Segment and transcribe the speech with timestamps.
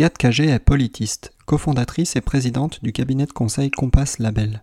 [0.00, 4.62] Agathe Cagé est politiste, cofondatrice et présidente du cabinet de conseil Compass Label.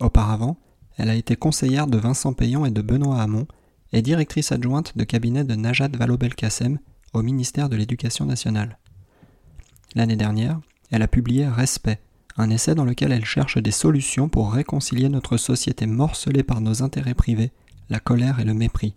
[0.00, 0.56] Auparavant,
[0.96, 3.46] elle a été conseillère de Vincent Payon et de Benoît Hamon
[3.92, 6.78] et directrice adjointe de cabinet de Najat Vallaud-Belkacem
[7.12, 8.78] au ministère de l'Éducation nationale.
[9.94, 10.58] L'année dernière,
[10.90, 12.00] elle a publié Respect,
[12.38, 16.82] un essai dans lequel elle cherche des solutions pour réconcilier notre société morcelée par nos
[16.82, 17.52] intérêts privés,
[17.90, 18.94] la colère et le mépris.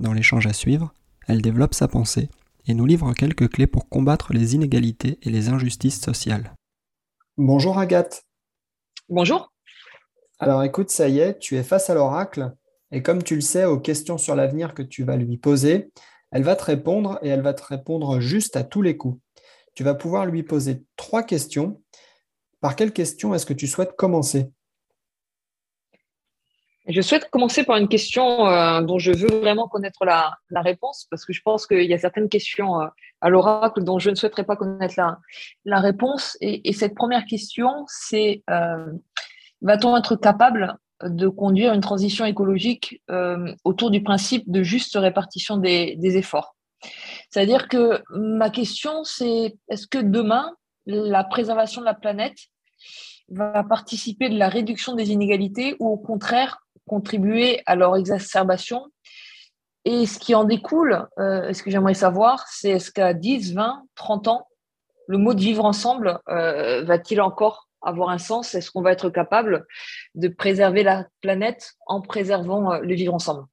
[0.00, 0.92] Dans l'échange à suivre,
[1.28, 2.28] elle développe sa pensée
[2.66, 6.54] et nous livre quelques clés pour combattre les inégalités et les injustices sociales.
[7.36, 8.22] Bonjour Agathe.
[9.08, 9.52] Bonjour.
[10.38, 12.52] Alors écoute, ça y est, tu es face à l'oracle
[12.90, 15.90] et comme tu le sais, aux questions sur l'avenir que tu vas lui poser,
[16.30, 19.20] elle va te répondre et elle va te répondre juste à tous les coups.
[19.74, 21.82] Tu vas pouvoir lui poser trois questions.
[22.60, 24.50] Par quelle question est-ce que tu souhaites commencer?
[26.88, 31.24] Je souhaite commencer par une question euh, dont je veux vraiment connaître la, réponse, parce
[31.24, 32.86] que je pense qu'il y a certaines questions euh,
[33.20, 36.36] à l'oracle dont je ne souhaiterais pas connaître la, réponse.
[36.40, 38.92] Et, cette première question, c'est euh,
[39.62, 43.02] va-t-on être capable de conduire une transition écologique
[43.64, 46.56] autour du principe de juste répartition des, des efforts?
[47.30, 50.52] C'est-à-dire que ma question, c'est est-ce que demain,
[50.86, 52.38] la préservation de la planète
[53.28, 58.86] va participer de la réduction des inégalités ou au contraire contribuer à leur exacerbation.
[59.84, 63.84] Et ce qui en découle, euh, ce que j'aimerais savoir, c'est est-ce qu'à 10, 20,
[63.94, 64.48] 30 ans,
[65.06, 68.56] le mot de vivre ensemble euh, va-t-il encore avoir un sens?
[68.56, 69.64] Est-ce qu'on va être capable
[70.16, 73.44] de préserver la planète en préservant euh, le vivre ensemble?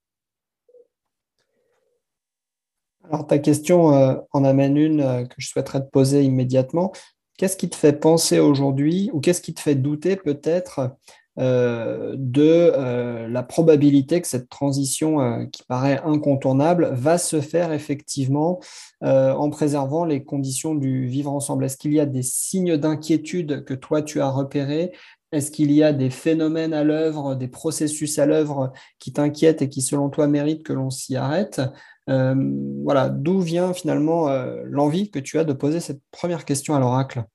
[3.04, 6.94] Alors ta question en amène une que je souhaiterais te poser immédiatement.
[7.38, 10.96] Qu'est-ce qui te fait penser aujourd'hui ou qu'est-ce qui te fait douter peut-être
[11.40, 17.74] euh, de euh, la probabilité que cette transition euh, qui paraît incontournable va se faire
[17.74, 18.60] effectivement
[19.02, 21.66] en préservant les conditions du vivre ensemble.
[21.66, 24.94] Est-ce qu'il y a des signes d'inquiétude que toi tu as repérés?
[25.34, 29.68] Est-ce qu'il y a des phénomènes à l'œuvre, des processus à l'œuvre qui t'inquiètent et
[29.68, 31.62] qui selon toi méritent que l'on s'y arrête?
[32.08, 34.30] Voilà, d'où vient finalement
[34.64, 37.26] l'envie que tu as de poser cette première question à l'oracle?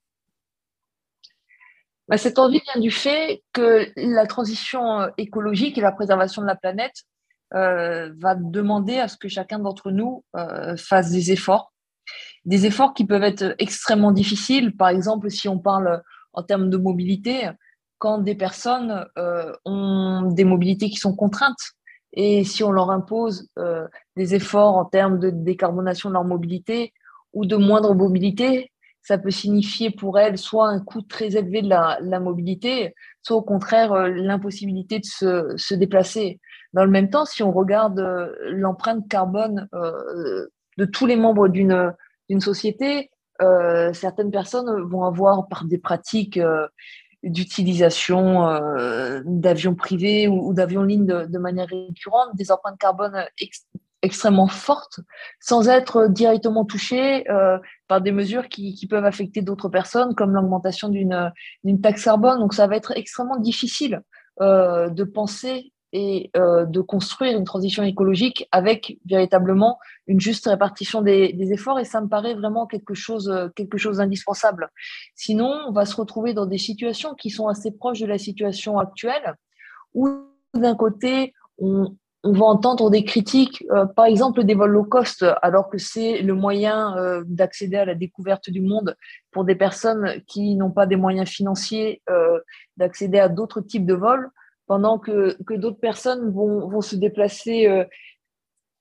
[2.09, 6.47] Bah, cette envie vient du fait que la transition euh, écologique et la préservation de
[6.47, 7.05] la planète
[7.55, 11.73] euh, va demander à ce que chacun d'entre nous euh, fasse des efforts,
[12.47, 14.75] des efforts qui peuvent être extrêmement difficiles.
[14.75, 16.03] Par exemple, si on parle
[16.33, 17.51] en termes de mobilité,
[17.99, 19.05] quand des personnes
[19.65, 21.73] ont des mobilités qui sont contraintes
[22.13, 23.49] et si on leur impose
[24.15, 26.93] des efforts en termes de décarbonation de leur mobilité
[27.33, 28.71] ou de moindre mobilité,
[29.03, 33.43] ça peut signifier pour elle soit un coût très élevé de la, mobilité, soit au
[33.43, 36.41] contraire euh, l'impossibilité de se, déplacer.
[36.75, 41.49] Dans le même temps, si on regarde euh, l'empreinte carbone euh, de tous les membres
[41.49, 41.95] d'une
[42.41, 43.11] société,
[43.93, 46.41] certaines personnes vont avoir par des pratiques
[47.23, 48.47] d'utilisation
[49.25, 53.25] d'avions privés ou, d'avions ligne de, manière récurrente, des empreintes carbone
[54.03, 55.01] extrêmement forte
[55.41, 60.89] sans être directement touché euh, par des mesures qui, peuvent affecter d'autres personnes comme l'augmentation
[60.89, 62.39] d'une taxe carbone.
[62.39, 64.03] Donc ça va être extrêmement difficile
[64.41, 71.01] euh, de penser et euh, de construire une transition écologique avec véritablement une juste répartition
[71.01, 74.69] des, des, efforts et ça me paraît vraiment quelque chose quelque chose d'indispensable.
[75.15, 78.79] Sinon, on va se retrouver dans des situations qui sont assez proches de la situation
[78.79, 79.35] actuelle
[79.95, 80.09] où
[80.55, 85.25] d'un côté on, on va entendre des critiques, euh, par exemple des vols low cost,
[85.43, 88.97] alors que c'est le moyen euh, d'accéder à la découverte du monde
[89.31, 92.41] pour des personnes qui n'ont pas des moyens financiers euh,
[92.77, 94.31] d'accéder à d'autres types de vols,
[94.67, 97.87] pendant que, d'autres personnes vont, se déplacer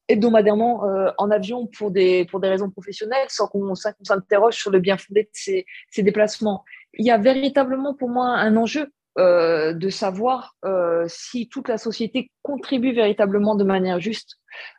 [0.10, 0.84] hebdomadairement
[1.18, 5.30] en avion pour des, pour raisons professionnelles, sans qu'on s'interroge sur le bien fondé de
[5.32, 6.66] ces, ces déplacements.
[6.96, 11.80] Il y a véritablement pour moi un enjeu euh, de savoir euh, si toute la
[11.80, 14.36] société contribue véritablement de manière juste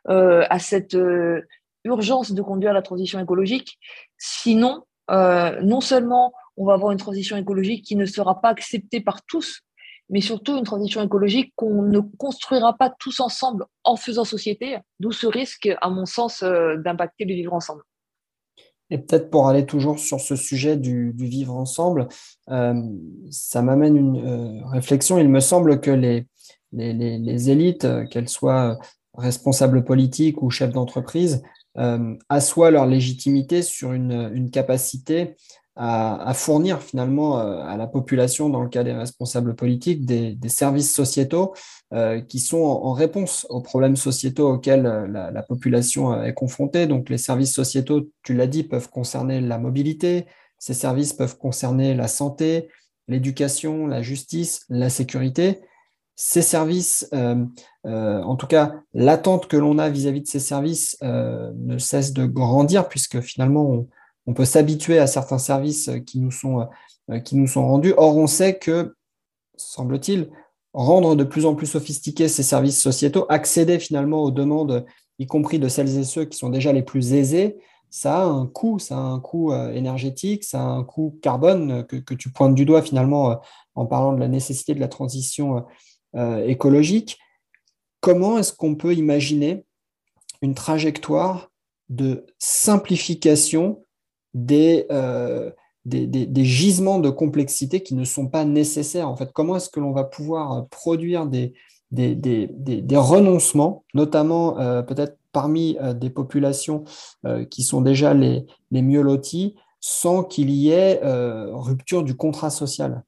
[0.07, 0.95] euh, à cette
[1.83, 3.77] urgence de conduire la transition écologique.
[4.17, 9.25] Sinon, non seulement on va avoir une transition écologique qui ne sera pas acceptée par
[9.25, 9.61] tous,
[10.09, 15.11] mais surtout une transition écologique qu'on ne construira pas tous ensemble en faisant société, d'où
[15.11, 17.81] ce risque, à mon sens, d'impacter le vivre ensemble.
[18.91, 22.07] Et peut-être pour aller toujours sur ce sujet du, vivre ensemble,
[22.47, 25.19] ça m'amène une réflexion.
[25.19, 26.25] Il me semble que les,
[27.51, 28.79] élites, qu'elles soient
[29.15, 31.43] responsables politiques ou chefs d'entreprise,
[31.77, 35.35] euh, assoient leur légitimité sur une, capacité
[35.81, 40.93] à, fournir finalement euh, à la population, dans le cas des responsables politiques, des, services
[40.93, 41.53] sociétaux
[41.93, 46.85] euh, qui sont en, réponse aux problèmes sociétaux auxquels la, population est confrontée.
[46.85, 50.25] Donc les services sociétaux, tu l'as dit, peuvent concerner la mobilité,
[50.57, 52.67] ces services peuvent concerner la santé,
[53.07, 55.61] l'éducation, la justice, la sécurité
[56.21, 57.45] ces services, euh,
[57.85, 62.11] euh, en tout cas l'attente que l'on a vis-à-vis de ces services euh, ne cesse
[62.11, 63.87] de grandir puisque finalement on,
[64.33, 66.67] peut s'habituer à certains services qui nous, sont,
[67.25, 67.93] qui nous sont rendus.
[67.97, 68.95] Or, on sait que,
[69.55, 70.29] semble-t-il,
[70.73, 74.85] rendre de plus en plus sophistiqués ces services sociétaux, accéder finalement aux demandes,
[75.17, 77.57] y compris de celles et ceux qui sont déjà les plus aisés,
[77.89, 81.95] ça a un coût, ça a un coût énergétique, ça a un coût carbone que,
[81.95, 83.41] que tu pointes du doigt finalement
[83.73, 85.65] en parlant de la nécessité de la transition
[86.15, 87.19] euh, écologique,
[88.01, 89.63] comment est-ce qu'on peut imaginer
[90.41, 91.51] une trajectoire
[91.89, 93.85] de simplification
[94.35, 95.51] euh,
[95.85, 99.09] des, des, gisements de complexité qui ne sont pas nécessaires.
[99.09, 101.53] En fait, comment est-ce que l'on va pouvoir produire des,
[101.91, 106.83] des renoncements, notamment euh, peut-être parmi des populations
[107.51, 113.03] qui sont déjà les, les mieux loties, sans qu'il y ait rupture du contrat social?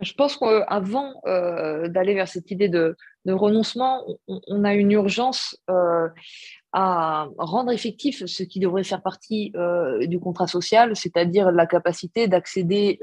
[0.00, 2.96] Je pense qu'avant euh, d'aller vers cette idée de,
[3.26, 6.08] renoncement, on, a une urgence euh,
[6.72, 12.28] à rendre effectif ce qui devrait faire partie euh, du contrat social, c'est-à-dire la capacité
[12.28, 13.00] d'accéder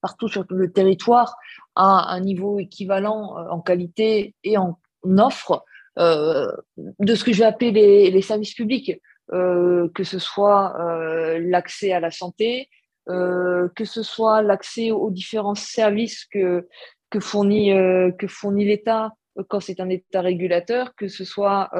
[0.00, 1.36] partout sur le territoire
[1.74, 4.78] à un niveau équivalent en qualité et en
[5.18, 5.64] offre
[5.96, 9.00] de ce que je vais appeler les, services publics,
[9.30, 10.76] que ce soit
[11.38, 12.68] l'accès à la santé,
[13.08, 16.66] euh, que ce soit l'accès aux différents services que,
[17.20, 21.70] fournit, euh, que fournit l'État euh, quand c'est un État régulateur, que ce soit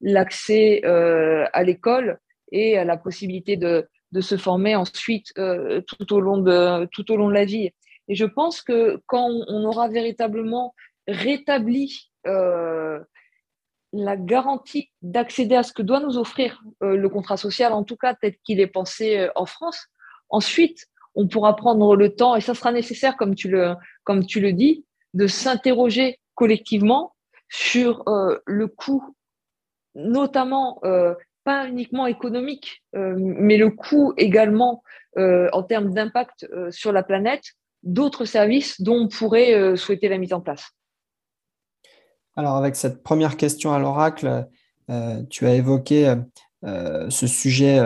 [0.00, 2.18] l'accès à l'école
[2.52, 7.16] et à la possibilité de, de se former ensuite tout, au long de, tout au
[7.16, 7.70] long de la vie.
[8.08, 10.74] Et je pense que quand on aura véritablement
[11.06, 17.96] rétabli la garantie d'accéder à ce que doit nous offrir le contrat social, en tout
[17.96, 19.86] cas tel qu'il est pensé en France,
[20.30, 20.86] Ensuite,
[21.16, 23.74] on pourra prendre le temps, et ça sera nécessaire, comme tu le,
[24.04, 27.14] comme tu le dis, de s'interroger collectivement
[27.48, 29.16] sur euh, le coût,
[29.94, 31.14] notamment euh,
[31.44, 34.82] pas uniquement économique, euh, mais le coût également
[35.16, 37.42] en termes d'impact sur la planète
[37.82, 40.70] d'autres services dont on pourrait souhaiter la mise en place.
[42.36, 44.46] Alors avec cette première question à l'oracle,
[45.28, 46.14] tu as évoqué
[46.62, 47.80] ce sujet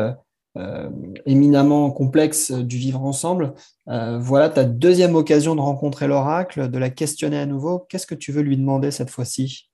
[0.57, 0.89] euh,
[1.27, 3.55] éminemment complexe du vivre ensemble.
[3.89, 7.81] Euh, voilà ta deuxième occasion de rencontrer l'oracle, de la questionner à nouveau.
[7.89, 9.69] Qu'est-ce que tu veux lui demander cette fois-ci?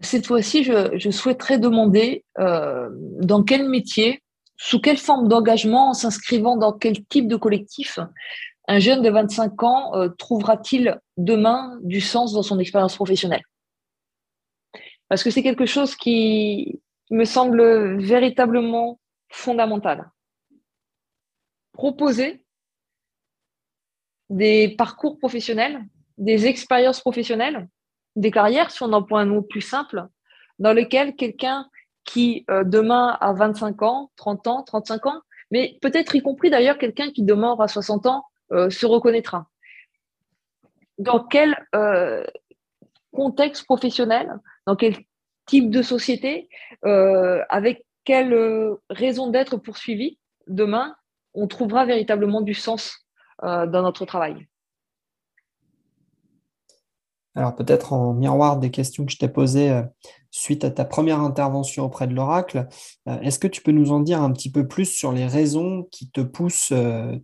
[0.00, 2.88] Cette fois-ci, je, souhaiterais demander euh,
[3.20, 4.22] dans quel métier,
[4.56, 7.98] sous quelle forme d'engagement, en s'inscrivant dans quel type de collectif,
[8.68, 13.42] un jeune de 25 ans trouvera-t-il demain du sens dans son expérience professionnelle?
[15.08, 16.80] Parce que c'est quelque chose qui
[17.10, 20.10] me semble véritablement fondamentale.
[21.72, 22.44] Proposer
[24.28, 25.84] des parcours professionnels,
[26.16, 27.68] des expériences professionnelles,
[28.16, 30.06] des carrières, si on emploie un mot plus simple,
[30.58, 31.68] dans lesquelles quelqu'un
[32.04, 36.78] qui euh, demain a 25 ans, 30 ans, 35 ans, mais peut-être y compris d'ailleurs
[36.78, 39.48] quelqu'un qui demain aura 60 ans, euh, se reconnaîtra.
[40.98, 42.24] Dans quel euh,
[43.12, 44.96] contexte professionnel, dans quel
[45.46, 46.48] type de société,
[46.82, 50.94] avec quelle raison d'être poursuivie demain,
[51.34, 53.04] on trouvera véritablement du sens
[53.42, 54.46] dans notre travail?
[57.34, 59.82] Alors peut-être en miroir des questions que je t'ai posées euh,
[60.30, 62.68] suite à ta première intervention auprès de l'oracle,
[63.06, 66.08] est-ce que tu peux nous en dire un petit peu plus sur les raisons qui
[66.08, 66.72] te poussent,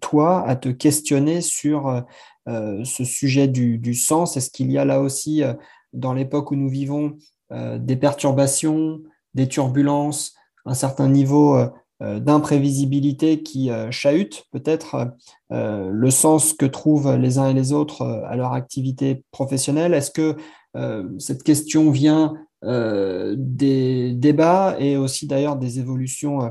[0.00, 2.02] toi, à te questionner sur
[2.48, 4.36] ce sujet du, sens?
[4.36, 5.44] Est-ce qu'il y a là aussi,
[5.92, 7.16] dans l'époque où nous vivons,
[7.52, 9.00] des perturbations,
[9.34, 10.34] des turbulences,
[10.66, 15.12] un certain niveau euh, euh, d'imprévisibilité qui euh, chahute peut-être
[15.50, 20.36] le sens que trouvent les uns et les autres à leur activité professionnelle Est-ce que
[21.18, 22.34] cette question vient
[22.64, 26.50] des débats et aussi d'ailleurs des évolutions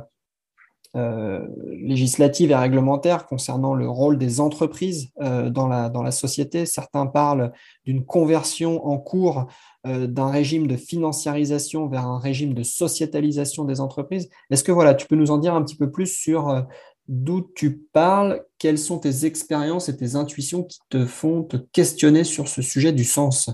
[0.94, 6.66] législatives et réglementaires concernant le rôle des entreprises dans la société?
[6.66, 7.52] Certains parlent
[7.84, 9.48] d'une conversion en cours
[9.86, 14.30] d'un régime de financiarisation vers un régime de sociétalisation des entreprises.
[14.50, 16.66] Est-ce que voilà, tu peux nous en dire un petit peu plus sur
[17.08, 22.24] d'où tu parles, quelles sont tes expériences et tes intuitions qui te font te questionner
[22.24, 23.50] sur ce sujet du sens?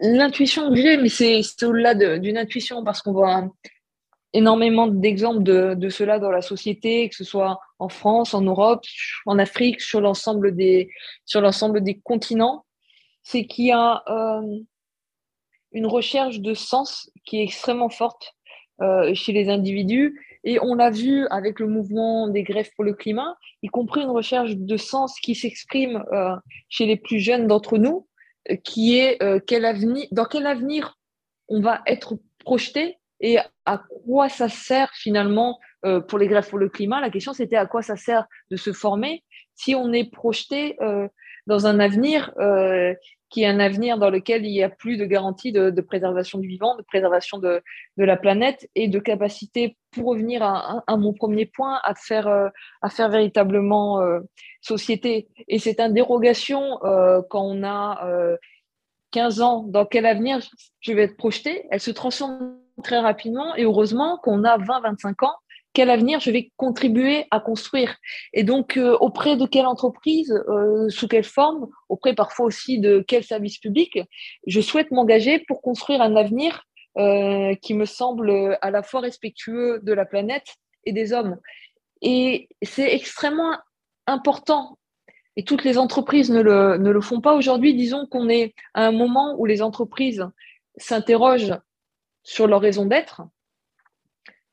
[0.00, 3.48] L'intuition que j'ai, mais c'est au-delà d'une intuition parce qu'on voit
[4.32, 8.82] énormément d'exemples de, cela dans la société, que ce soit en France, en Europe,
[9.26, 10.90] en Afrique, sur l'ensemble des
[12.02, 12.64] continents.
[13.30, 14.40] C'est qu'il y a euh,
[15.72, 18.32] une recherche de sens qui est extrêmement forte
[18.80, 20.18] euh, chez les individus.
[20.44, 24.08] Et on l'a vu avec le mouvement des grèves pour le climat, y compris une
[24.08, 26.36] recherche de sens qui s'exprime euh,
[26.70, 28.08] chez les plus jeunes d'entre nous,
[28.64, 30.96] qui est quel avenir, dans quel avenir
[31.48, 35.58] on va être projeté et à quoi ça sert finalement
[36.08, 37.02] pour les grèves pour le climat?
[37.02, 39.22] La question, c'était à quoi ça sert de se former?
[39.58, 40.78] Si on est projeté
[41.46, 42.32] dans un avenir
[43.30, 46.48] qui est un avenir dans lequel il n'y a plus de garantie de, préservation du
[46.48, 47.62] vivant, de préservation de,
[47.96, 52.48] la planète et de capacité, pour revenir à, mon premier point, à faire, euh,
[53.08, 54.20] véritablement euh,
[54.60, 55.28] société.
[55.48, 58.00] Et cette interrogation, euh, quand on a
[59.10, 60.40] 15 ans, dans quel avenir
[60.80, 65.34] je vais être projeté, elle se transforme très rapidement et heureusement qu'on a 20-25 ans
[65.72, 67.96] quel avenir je vais contribuer à construire.
[68.32, 73.04] Et donc, euh, auprès de quelle entreprise, euh, sous quelle forme, auprès parfois aussi de
[73.06, 73.98] quel service public,
[74.46, 76.64] je souhaite m'engager pour construire un avenir
[76.98, 81.36] euh, qui me semble à la fois respectueux de la planète et des hommes.
[82.02, 83.58] Et c'est extrêmement
[84.06, 84.78] important.
[85.36, 87.74] Et toutes les entreprises ne ne le font pas aujourd'hui.
[87.74, 90.26] Disons qu'on est à un moment où les entreprises
[90.76, 91.54] s'interrogent
[92.24, 93.22] sur leur raison d'être.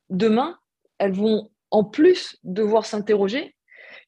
[0.08, 0.56] Demain,
[0.98, 3.54] elles vont en plus devoir s'interroger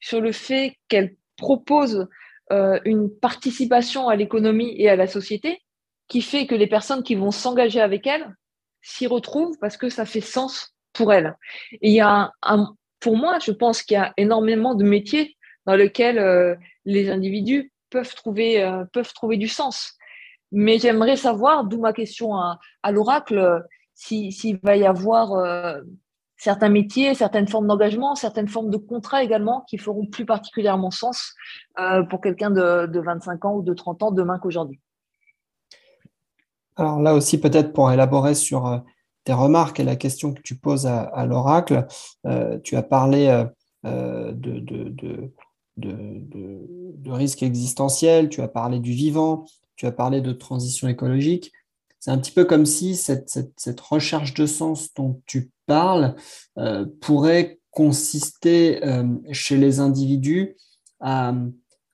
[0.01, 2.07] sur le fait qu'elles proposent
[2.51, 5.61] euh, une participation à l'économie et à la société
[6.07, 8.35] qui fait que les personnes qui vont s'engager avec elles
[8.81, 11.35] s'y retrouvent parce que ça fait sens pour elles.
[11.73, 15.37] Et il y a un, pour moi, je pense qu'il y a énormément de métiers
[15.65, 16.55] dans lesquels euh,
[16.85, 19.93] les individus peuvent trouver, euh, peuvent trouver du sens.
[20.51, 22.59] Mais j'aimerais savoir, d'où ma question à,
[22.91, 25.79] l'oracle, s'il va y avoir
[26.39, 31.35] certains métiers, certaines formes d'engagement, certaines formes de contrats également qui feront plus particulièrement sens
[31.77, 34.79] euh, pour quelqu'un de, 25 ans ou de 30 ans demain qu'aujourd'hui.
[36.77, 38.79] Alors là aussi, peut-être pour élaborer sur euh,
[39.25, 41.85] tes remarques et la question que tu poses à, l'oracle,
[42.25, 43.45] euh, tu as parlé
[43.83, 45.33] de, de,
[45.75, 51.51] de, risques existentiels, tu as parlé du vivant, tu as parlé de transition écologique.
[51.99, 56.15] C'est un petit peu comme si cette, cette, recherche de sens dont tu parles
[56.57, 60.57] euh, pourrait consister euh, chez les individus
[60.99, 61.33] à,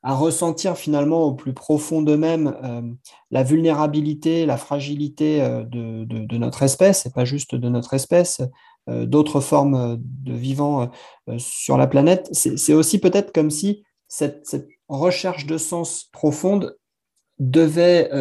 [0.04, 2.82] ressentir finalement au plus profond d'eux-mêmes euh,
[3.32, 8.40] la vulnérabilité, la fragilité de, notre espèce, et pas juste de notre espèce,
[8.88, 10.92] d'autres formes de vivants
[11.40, 12.30] sur la planète.
[12.34, 14.56] C'est aussi peut-être comme si cette,
[14.88, 16.78] recherche de sens profonde
[17.40, 18.12] devait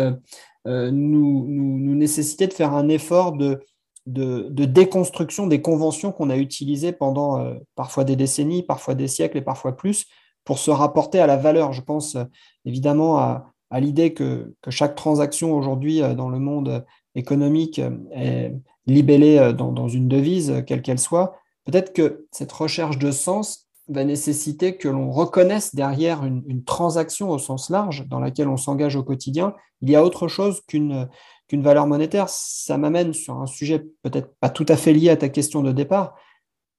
[0.65, 3.61] nous, nous, nécessiter de faire un effort de,
[4.07, 9.39] de, déconstruction des conventions qu'on a utilisées pendant euh, parfois des décennies, parfois des siècles
[9.39, 10.07] et parfois plus,
[10.45, 11.73] pour se rapporter à la valeur.
[11.73, 12.25] Je pense euh,
[12.65, 16.85] évidemment à, l'idée que, que, chaque transaction aujourd'hui dans le monde
[17.17, 17.81] économique
[18.13, 18.55] est
[18.87, 21.35] libellée dans une devise, quelle qu'elle soit.
[21.65, 27.39] Peut-être que cette recherche de sens, va nécessiter que l'on reconnaisse derrière une, transaction au
[27.39, 31.09] sens large dans laquelle on s'engage au quotidien, il y a autre chose qu'une
[31.53, 32.29] valeur monétaire.
[32.29, 35.73] Ça m'amène sur un sujet peut-être pas tout à fait lié à ta question de
[35.73, 36.15] départ,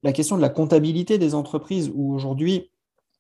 [0.04, 2.72] la question de la comptabilité des entreprises, où aujourd'hui,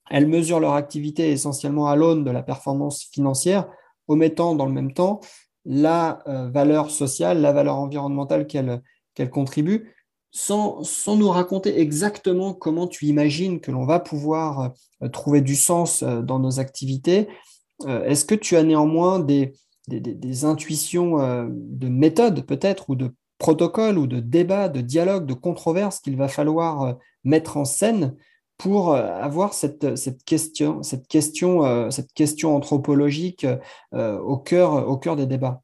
[0.09, 3.67] elles mesurent leur activité essentiellement à l'aune de la performance financière,
[4.07, 5.19] omettant dans le même temps
[5.65, 9.94] la euh, valeur sociale, la valeur environnementale qu'elles contribuent
[10.35, 16.03] sans, nous raconter exactement comment tu imagines que l'on va pouvoir euh, trouver du sens
[16.03, 17.29] euh, dans nos activités,
[17.85, 19.53] euh, est-ce que tu as néanmoins des,
[20.43, 26.17] intuitions de méthode peut-être, ou de protocole, ou de débat, de dialogue, de controverse qu'il
[26.17, 28.15] va falloir mettre en scène
[28.57, 29.85] pour avoir cette,
[30.25, 33.45] question, cette, question, anthropologique
[33.91, 35.61] au cœur des débats?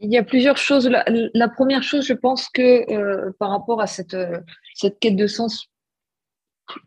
[0.00, 0.88] Il y a plusieurs choses.
[0.88, 4.38] La, première chose, je pense que euh, par rapport à cette, euh,
[4.74, 5.66] cette quête de sens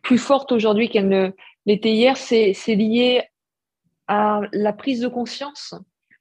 [0.02, 1.30] plus forte aujourd'hui qu'elle ne
[1.66, 3.22] l'était hier, c'est lié
[4.08, 5.74] à la prise de conscience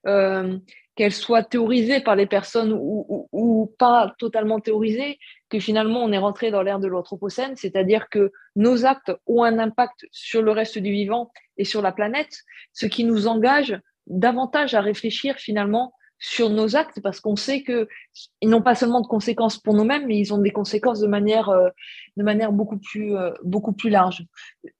[0.05, 0.57] euh,
[0.95, 5.17] qu'elle soit théorisée par les personnes ou, ou, pas totalement théorisée,
[5.49, 9.57] que finalement on est rentré dans l'ère de l'Anthropocène, c'est-à-dire que nos actes ont un
[9.57, 12.37] impact sur le reste du vivant et sur la planète,
[12.73, 17.87] ce qui nous engage davantage à réfléchir finalement sur nos actes parce qu'on sait que
[18.41, 21.49] ils n'ont pas seulement de conséquences pour nous-mêmes, mais ils ont des conséquences de manière,
[21.49, 21.69] euh,
[22.15, 24.23] de manière beaucoup plus, euh, beaucoup plus large.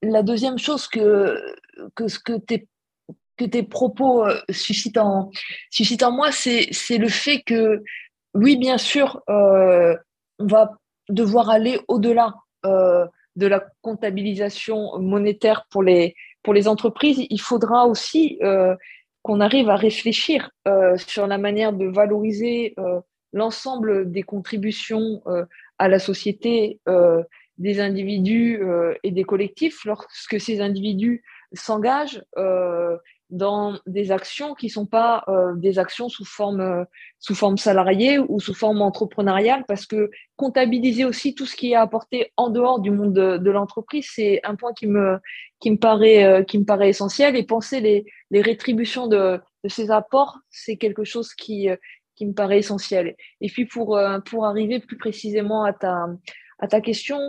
[0.02, 1.38] La deuxième chose que,
[1.96, 2.68] que, que tes,
[3.38, 5.32] que tes propos euh, suscitent, en,
[5.70, 7.84] suscitent en moi, c'est, le fait que,
[8.34, 9.96] oui, bien sûr, on
[10.40, 10.72] va
[11.10, 17.26] devoir aller au-delà de la comptabilisation monétaire pour les, pour les entreprises.
[17.30, 18.40] Il faudra aussi
[19.24, 23.00] qu'on arrive à réfléchir euh, sur la manière de valoriser euh,
[23.32, 25.46] l'ensemble des contributions euh,
[25.80, 26.80] à la société
[27.58, 28.62] des individus
[29.04, 32.24] et des collectifs lorsque ces individus s'engagent
[33.34, 36.86] dans des actions qui sont pas euh, des actions sous forme, euh,
[37.20, 41.76] sous forme salariée ou sous forme entrepreneuriale, parce que comptabiliser aussi tout ce qui est
[41.76, 45.18] apporté en dehors du monde de, l'entreprise, c'est un point qui me,
[45.60, 47.36] qui, me paraît, euh, qui me paraît essentiel.
[47.36, 51.70] Et penser les, les rétributions de, de ces apports, c'est quelque chose qui,
[52.16, 53.16] qui me paraît essentiel.
[53.42, 56.06] Et puis pour, pour arriver plus précisément à ta,
[56.60, 57.20] à ta question,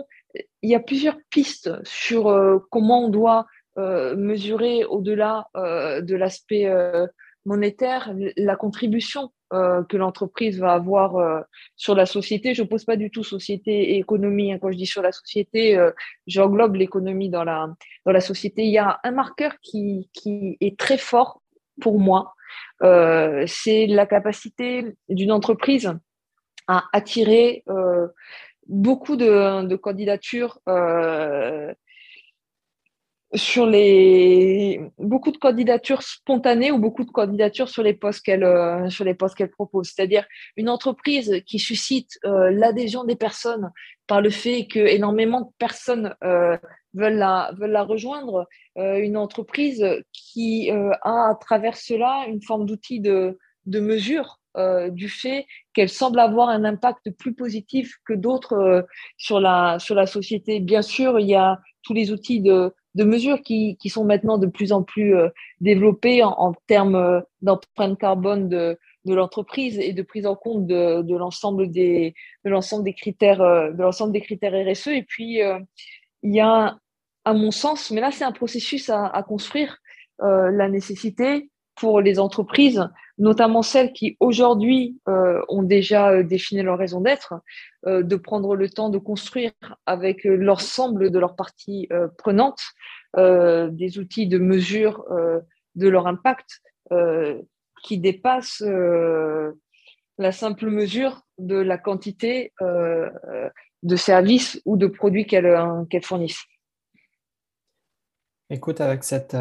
[0.61, 2.25] il y a plusieurs pistes sur
[2.69, 7.07] comment on doit euh, mesurer au-delà euh, de l'aspect euh,
[7.45, 11.45] monétaire la contribution que l'entreprise va avoir
[11.77, 12.53] sur la société.
[12.53, 14.51] Je ne pose pas du tout société et économie.
[14.51, 14.57] Hein.
[14.59, 15.79] Quand je dis sur la société,
[16.27, 17.69] j'englobe l'économie dans la,
[18.05, 18.63] dans la société.
[18.63, 21.41] Il y a un marqueur qui, qui est très fort
[21.79, 22.33] pour moi.
[22.81, 25.93] c'est la capacité d'une entreprise
[26.67, 27.63] à attirer
[28.67, 30.59] beaucoup de, de candidatures
[33.33, 38.89] sur les beaucoup de candidatures spontanées ou beaucoup de candidatures sur les postes qu'elle euh,
[38.89, 39.89] sur les postes qu'elle propose.
[39.89, 40.25] C'est-à-dire
[40.57, 43.71] une entreprise qui suscite euh, l'adhésion des personnes
[44.07, 46.57] par le fait que énormément de personnes euh,
[46.93, 52.99] veulent la veulent la rejoindre une entreprise qui a à travers cela une forme d'outil
[52.99, 54.39] de de mesure
[54.89, 58.85] du fait qu'elle semble avoir un impact plus positif que d'autres
[59.17, 60.59] sur la sur la société.
[60.59, 64.37] Bien sûr il y a tous les outils de de mesures qui, qui, sont maintenant
[64.37, 65.29] de plus en plus euh,
[65.61, 71.01] développées en, termes euh, d'empreinte carbone de, de l'entreprise et de prise en compte de,
[71.01, 75.39] de l'ensemble des de l'ensemble des critères euh, de l'ensemble des critères RSE et puis
[76.23, 76.77] il y a
[77.25, 79.77] à mon sens mais là c'est un processus à, à construire
[80.19, 86.77] la nécessité pour les entreprises, notamment celles qui aujourd'hui euh, ont déjà euh, défini leur
[86.77, 87.33] raison d'être,
[87.85, 89.51] euh, de prendre le temps de construire
[89.85, 92.61] avec l'ensemble de leurs parties prenantes
[93.17, 95.05] des outils de mesure
[95.75, 96.61] de leur impact
[97.83, 106.43] qui dépassent la simple mesure de la quantité de services ou de produits qu'elles fournissent.
[108.49, 109.37] Écoute, avec cette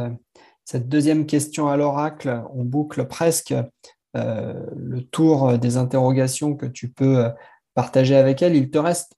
[0.64, 3.54] cette deuxième question à l'oracle, on boucle presque
[4.16, 7.30] euh, le tour des interrogations que tu peux euh,
[7.74, 8.56] partager avec elle.
[8.56, 9.14] Il te reste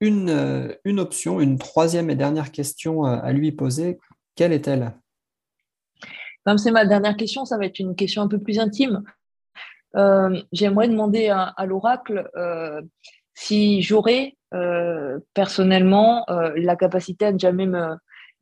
[0.00, 3.98] une, euh, option, une troisième et dernière question à lui poser.
[4.34, 4.94] Quelle est-elle?
[6.58, 9.02] C'est ma dernière question, ça va être une question un peu plus intime.
[10.52, 12.30] J'aimerais demander à, l'oracle
[13.34, 14.36] si j'aurais
[15.34, 17.96] personnellement la capacité à ne jamais me,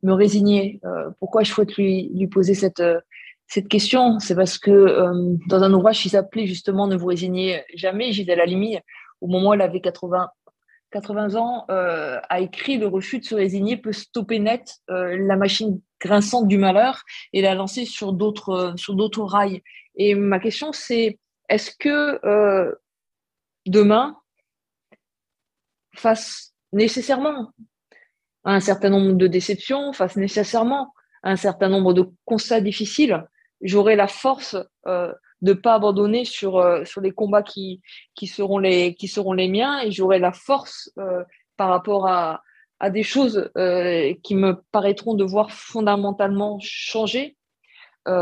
[0.05, 0.79] me résigner.
[0.85, 2.99] Euh, pourquoi je souhaite lui, poser cette, euh,
[3.69, 4.19] question?
[4.19, 8.39] C'est parce que euh, dans un ouvrage qui s'appelait justement Ne vous résignez jamais, Gisèle
[8.39, 8.77] Halimi,
[9.21, 10.29] au moment où elle avait 80,
[10.91, 16.47] 80 ans, a écrit Le refus de se résigner peut stopper net la machine grinçante
[16.47, 17.01] du malheur
[17.33, 19.61] et la lancer sur d'autres sur d'autres rails.
[19.95, 22.19] Et ma question, c'est est-ce que
[23.65, 24.17] demain,
[25.93, 27.51] face nécessairement
[28.53, 33.25] un certain nombre de déceptions, face nécessairement à un certain nombre de constats difficiles,
[33.61, 34.55] j'aurai la force
[34.87, 37.81] euh, de ne pas abandonner sur, euh, sur les combats qui,
[38.13, 41.23] qui, seront les, qui seront les miens et j'aurai la force euh,
[41.57, 42.41] par rapport à,
[42.79, 43.49] à des choses
[44.21, 47.37] qui me paraîtront devoir fondamentalement changer,
[48.05, 48.13] bah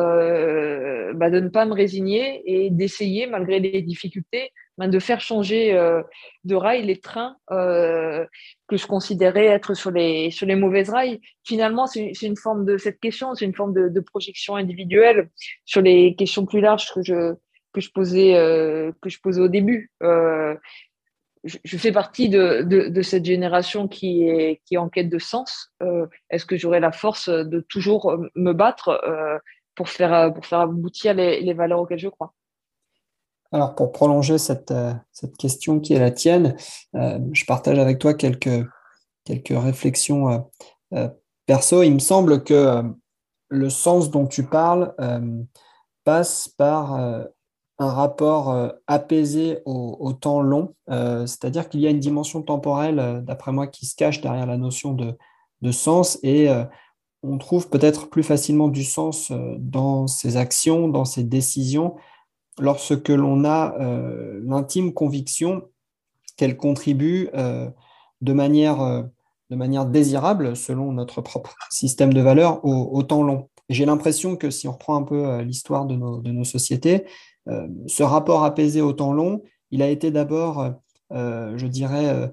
[1.32, 6.02] de ne pas me résigner et d'essayer, malgré les difficultés, de faire changer euh,
[6.44, 8.26] de rail les trains euh,
[8.68, 11.22] que je considérais être sur les, sur les mauvaises rails.
[11.44, 15.30] Finalement, c'est une forme de cette question, c'est une forme de, projection individuelle
[15.66, 17.34] sur les questions plus larges que je,
[17.72, 19.92] que je, posais, euh, que je posais au début.
[21.46, 25.20] Je, fais partie de, de, de, cette génération qui est, qui est en quête de
[25.20, 25.74] sens.
[26.30, 29.02] Est-ce que j'aurai la force de toujours me battre
[29.76, 32.34] pour, faire, pour faire aboutir les, les valeurs auxquelles je crois?
[33.54, 34.74] Alors, pour prolonger cette,
[35.12, 36.56] cette, question qui est la tienne,
[36.94, 38.68] je partage avec toi quelques,
[39.50, 40.50] réflexions
[41.46, 41.84] perso.
[41.84, 42.84] Il me semble que
[43.50, 44.96] le sens dont tu parles
[46.04, 53.24] passe par un rapport apaisé au, temps long, c'est-à-dire qu'il y a une dimension temporelle,
[53.24, 55.16] d'après moi, qui se cache derrière la notion de,
[55.62, 56.50] de sens et
[57.24, 61.96] on trouve peut-être plus facilement du sens euh, dans ses actions, dans ses décisions,
[62.60, 65.64] lorsque l'on a euh, l'intime conviction
[66.38, 67.70] qu'elles contribuent euh,
[68.22, 69.06] de, manière,
[69.50, 73.50] de manière désirable, selon notre propre système de valeurs, au, temps long.
[73.70, 77.06] J'ai l'impression que si on reprend un peu l'histoire de nos, sociétés,
[77.88, 80.74] ce rapport apaisé au temps long, il a été d'abord,
[81.12, 82.32] je dirais,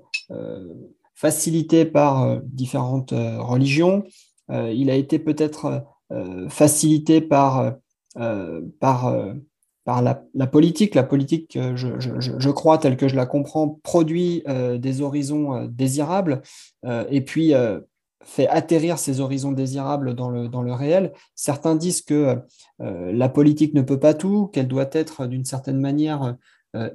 [1.14, 4.04] facilité par différentes religions,
[4.50, 9.24] euh, il a été peut-être euh, facilité euh, par,
[9.84, 10.94] par la, politique.
[10.94, 14.44] La politique, je, je, crois, telle que je la comprends, produit
[14.78, 16.42] des horizons désirables
[16.86, 17.54] et puis
[18.22, 21.12] fait atterrir ces horizons désirables dans le, dans le réel.
[21.34, 22.38] Certains disent que
[22.78, 26.36] la politique ne peut pas tout, qu'elle doit être d'une certaine manière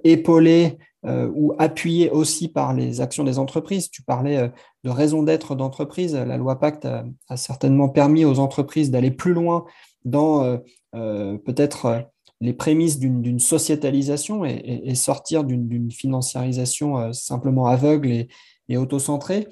[0.03, 3.91] épaulée euh, ou appuyé aussi par les actions des entreprises.
[3.91, 4.47] Tu parlais euh,
[4.83, 6.15] de raison d'être d'entreprise.
[6.15, 9.65] La loi Pacte a, certainement permis aux entreprises d'aller plus loin
[10.03, 10.59] dans
[10.95, 12.09] euh, peut-être
[12.45, 18.27] les prémices d'une sociétalisation et, sortir d'une financiarisation simplement aveugle et,
[18.69, 19.47] et autocentrée.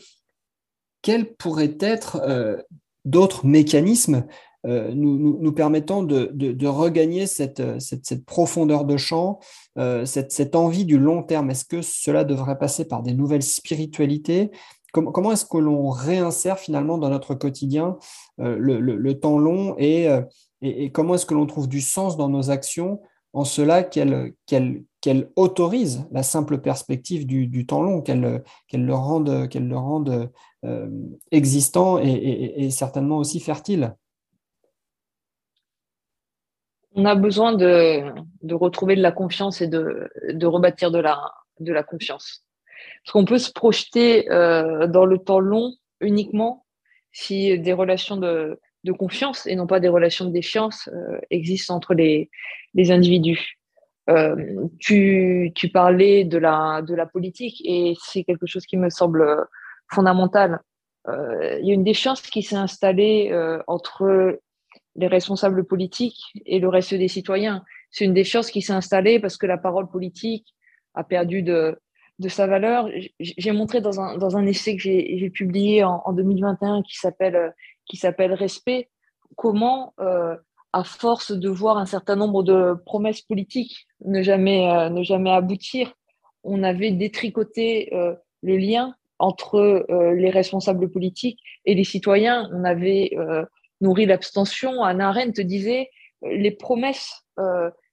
[1.02, 2.22] Quels pourraient être
[3.06, 4.26] d'autres mécanismes
[4.66, 9.40] euh, nous, nous, permettant de, de, regagner cette, cette, profondeur de champ,
[9.78, 11.50] euh, cette, cette, envie du long terme?
[11.50, 14.52] Est-ce que cela devrait passer par des nouvelles spiritualités?
[14.94, 17.98] Comment, comment est-ce que l'on réinsère finalement dans notre quotidien
[18.40, 20.08] euh, le, le, temps long et,
[20.64, 23.02] et, comment est-ce que l'on trouve du sens dans nos actions
[23.34, 28.94] en cela qu'elle qu'elle autorise la simple perspective du, du temps long, qu'elle qu'elle le
[28.94, 30.32] rende, le rende
[31.32, 33.96] existant et, et, certainement aussi fertile?
[36.96, 38.04] On a besoin de,
[38.44, 42.46] de, retrouver de la confiance et de, de rebâtir de la, de la confiance.
[43.04, 46.66] Parce qu'on peut se projeter euh, dans le temps long uniquement
[47.12, 51.76] si des relations de, de confiance et non pas des relations de défiance euh, existent
[51.76, 52.30] entre les,
[52.74, 53.58] les individus.
[54.10, 58.90] Euh, tu, tu parlais de la, de la politique et c'est quelque chose qui me
[58.90, 59.48] semble
[59.90, 60.60] fondamental.
[61.08, 63.34] Euh, il y a une défiance qui s'est installée
[63.68, 64.40] entre
[64.96, 67.64] les responsables politiques et le reste des citoyens.
[67.92, 70.54] C'est une défiance qui s'est installée parce que la parole politique
[70.94, 71.78] a perdu de,
[72.20, 72.90] de sa valeur.
[73.20, 77.54] J'ai montré dans un, dans un essai que j'ai publié en, 2021 qui s'appelle
[77.86, 78.90] qui s'appelle Respect,
[79.36, 80.36] comment, euh,
[80.72, 85.32] à force de voir un certain nombre de promesses politiques ne jamais, euh, ne jamais
[85.32, 85.94] aboutir,
[86.44, 92.50] on avait détricoté euh, le lien entre les responsables politiques et les citoyens.
[92.52, 93.12] On avait
[93.80, 94.84] nourrit l'abstention.
[94.84, 95.90] Anna Arendt disait
[96.24, 97.24] les promesses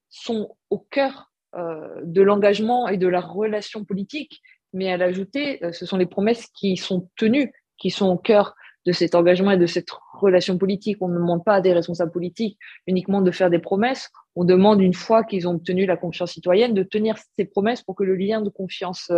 [0.09, 4.41] sont au cœur de l'engagement et de la relation politique,
[4.73, 8.93] mais elle ajoutait ce sont les promesses qui sont tenues, qui sont au cœur de
[8.93, 10.99] cet engagement et de cette relation politique.
[11.01, 14.81] On ne demande pas à des responsables politiques uniquement de faire des promesses, on demande
[14.81, 18.15] une fois qu'ils ont obtenu la confiance citoyenne de tenir ces promesses pour que le
[18.15, 19.11] lien de confiance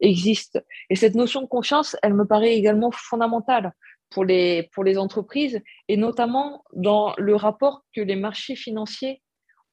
[0.00, 0.62] existe.
[0.90, 3.72] Et cette notion de confiance, elle me paraît également fondamentale
[4.10, 9.22] pour les, pour les entreprises et notamment dans le rapport que les marchés financiers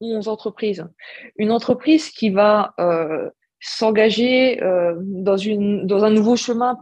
[0.02, 0.88] ont aux entreprises.
[1.36, 5.36] Une entreprise qui va euh, s'engager euh, dans,
[5.86, 6.78] dans un nouveau chemin,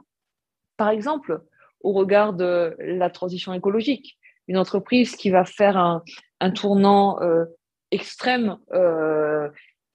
[0.78, 1.42] par exemple,
[1.82, 4.18] au regard de la transition écologique.
[4.48, 7.46] Une entreprise qui va faire un, tournant euh,
[7.92, 9.50] extrême euh,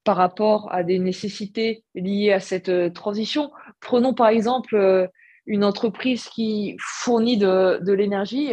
[0.05, 3.51] par rapport à des nécessités liées à cette euh, transition.
[3.81, 5.09] Prenons par exemple
[5.47, 8.53] une entreprise qui fournit de, l'énergie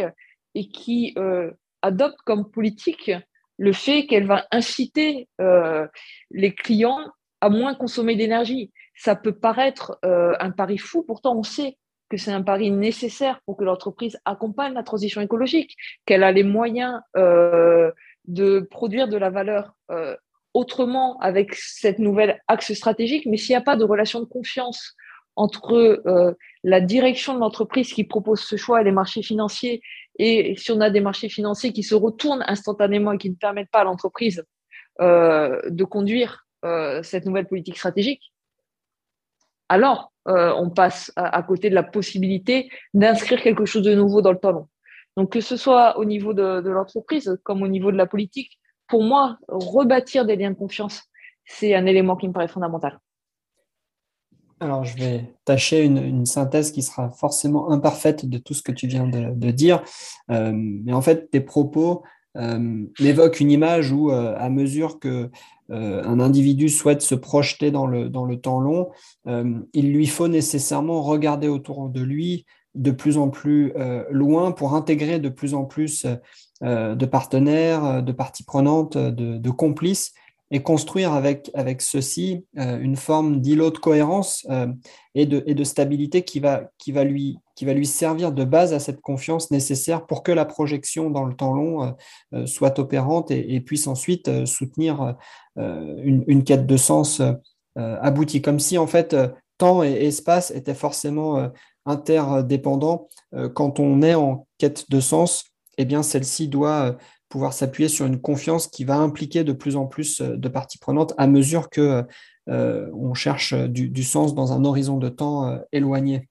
[0.54, 1.14] et qui
[1.82, 3.12] adopte comme politique
[3.58, 5.28] le fait qu'elle va inciter
[6.32, 6.98] les clients
[7.40, 8.72] à moins consommer d'énergie.
[8.96, 11.76] Ça peut paraître un pari fou, pourtant on sait
[12.10, 16.42] que c'est un pari nécessaire pour que l'entreprise accompagne la transition écologique, qu'elle a les
[16.42, 17.90] moyens euh,
[18.26, 20.16] de produire de la valeur euh,
[20.52, 24.94] autrement avec cette nouvelle axe stratégique, mais s'il n'y a pas de relation de confiance
[25.36, 29.80] entre euh, la direction de l'entreprise qui propose ce choix et les marchés financiers,
[30.18, 33.70] et si on a des marchés financiers qui se retournent instantanément et qui ne permettent
[33.70, 34.44] pas à l'entreprise
[35.00, 38.32] euh, de conduire euh, cette nouvelle politique stratégique,
[39.68, 44.32] alors euh, on passe à, côté de la possibilité d'inscrire quelque chose de nouveau dans
[44.32, 44.68] le long.
[45.16, 49.02] Donc que ce soit au niveau de, l'entreprise comme au niveau de la politique, pour
[49.02, 51.02] moi, rebâtir des liens de confiance,
[51.46, 52.98] c'est un élément qui me paraît fondamental.
[54.62, 58.86] Alors, je vais tâcher une, synthèse qui sera forcément imparfaite de tout ce que tu
[58.86, 59.82] viens de, dire.
[60.30, 62.02] Euh, mais en fait, tes propos
[62.36, 65.30] euh, évoquent une image où, euh, à mesure que
[65.70, 68.90] un individu souhaite se projeter dans le, temps long,
[69.26, 73.72] il lui faut nécessairement regarder autour de lui de plus en plus
[74.10, 76.06] loin pour intégrer de plus en plus
[76.62, 80.12] de partenaires, de parties prenantes, de complices
[80.50, 84.66] et construire avec, avec ceci euh, une forme d'îlot de cohérence euh,
[85.14, 88.44] et, de, et, de, stabilité qui va, qui, va lui, qui va lui servir de
[88.44, 91.94] base à cette confiance nécessaire pour que la projection dans le temps long
[92.34, 95.16] euh, soit opérante et, puisse ensuite soutenir
[95.56, 97.20] une, une, quête de sens
[97.76, 98.40] aboutie.
[98.40, 99.14] Comme si en fait
[99.58, 101.50] temps et espace étaient forcément
[101.84, 103.08] interdépendants.
[103.54, 105.44] quand on est en quête de sens,
[105.76, 106.96] eh bien celle-ci doit
[107.30, 110.78] pouvoir s'appuyer sur une confiance qui va impliquer de plus en plus euh, de parties
[110.78, 112.04] prenantes à mesure que
[112.48, 116.28] euh, on cherche du, sens dans un horizon de temps euh, éloigné.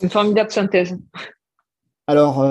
[0.00, 0.98] Une formidable synthèse.
[2.08, 2.46] Alors,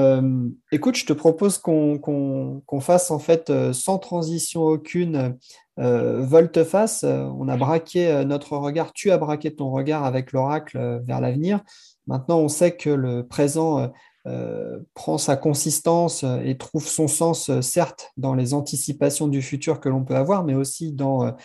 [0.73, 5.37] écoute, je te propose qu'on fasse en fait sans transition aucune
[5.77, 7.05] volte-face.
[7.05, 11.61] On a braqué notre regard, tu as braqué ton regard avec l'oracle vers l'avenir.
[12.05, 13.93] Maintenant, on sait que le présent
[14.27, 19.79] euh, prend sa consistance et trouve son sens, euh, certes, dans les anticipations du futur
[19.79, 21.35] que l'on peut avoir, mais aussi dans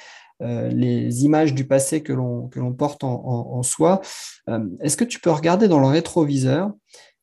[0.40, 4.00] euh, les images du passé que l'on porte en, soi.
[4.80, 6.72] Est-ce que tu peux regarder dans le rétroviseur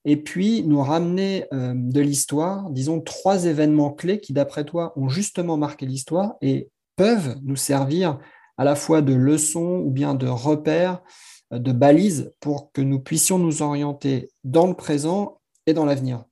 [0.05, 5.57] et puis nous ramener de l'histoire, disons, trois événements clés qui, d'après toi, ont justement
[5.57, 8.19] marqué l'histoire et peuvent nous servir
[8.57, 11.01] à la fois de leçons ou bien de repères
[11.51, 16.23] de balises pour que nous puissions nous orienter dans le présent et dans l'avenir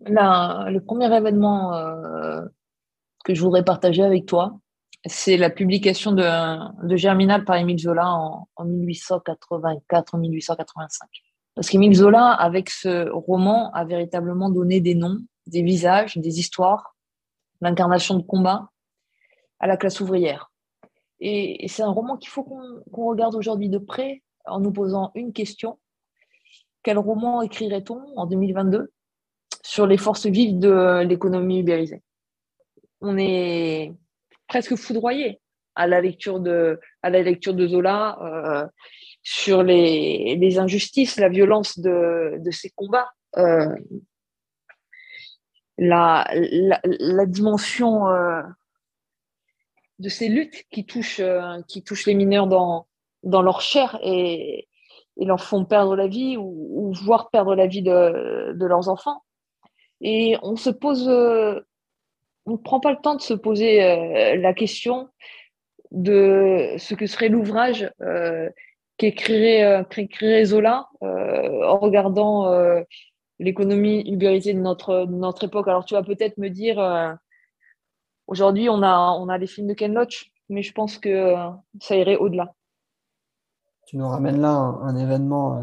[0.00, 2.42] Le premier événement euh,
[3.24, 4.58] que je voudrais partager avec toi,
[5.06, 10.88] c'est la publication de, de, Germinal par Émile Zola en, 1884-1885.
[11.54, 16.96] Parce qu'Émile Zola, avec ce roman, a véritablement donné des noms, des visages, des histoires,
[17.60, 18.70] l'incarnation de combat
[19.60, 20.52] à la classe ouvrière.
[21.20, 25.32] Et, c'est un roman qu'il faut qu'on regarde aujourd'hui de près en nous posant une
[25.32, 25.78] question
[26.82, 28.92] quel roman écrirait-on en 2022
[29.62, 32.02] sur les forces vives de l'économie ubérisée?
[33.00, 33.92] On est
[34.48, 35.40] presque foudroyé
[35.74, 36.80] à la lecture de,
[37.68, 38.66] Zola euh,
[39.22, 43.10] sur les, injustices, la violence de, ces combats.
[43.36, 43.76] Euh,
[45.78, 46.26] la,
[47.26, 48.42] dimension euh,
[50.00, 51.22] de ces luttes qui touchent,
[51.68, 52.88] qui touchent les mineurs dans,
[53.22, 54.67] dans leur chair et,
[55.18, 59.22] et leur font perdre la vie ou, voire perdre la vie de, de, leurs enfants.
[60.00, 61.60] Et on se pose, euh,
[62.46, 65.08] on ne prend pas le temps de se poser euh, la question
[65.90, 68.48] de ce que serait l'ouvrage euh,
[68.96, 72.52] qu'écrirait, qu'écrirait Zola en regardant
[73.38, 75.68] l'économie ubérisée de notre, notre époque.
[75.68, 77.16] Alors tu vas peut-être me dire,
[78.26, 81.34] aujourd'hui on a, on a des films de Ken Loach, mais je pense que
[81.80, 82.54] ça irait au-delà
[83.88, 85.62] tu nous ramènes là un, événement euh,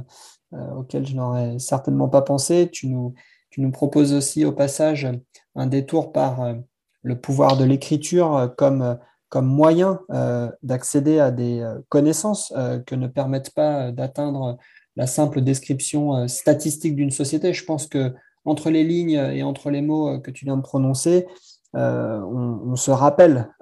[0.57, 2.69] euh, auquel je n'aurais certainement pas pensé.
[2.71, 3.13] Tu nous,
[3.51, 5.07] tu nous proposes aussi au passage
[5.53, 6.55] un détour par euh,
[7.03, 8.97] le pouvoir de l'écriture comme,
[9.29, 9.99] comme moyen
[10.63, 12.51] d'accéder à des connaissances
[12.88, 14.57] que ne permettent pas d'atteindre
[14.95, 17.53] la simple description statistique d'une société.
[17.53, 21.27] Je pense que entre les lignes et entre les mots que tu viens de prononcer,
[21.75, 23.53] on, on, se rappelle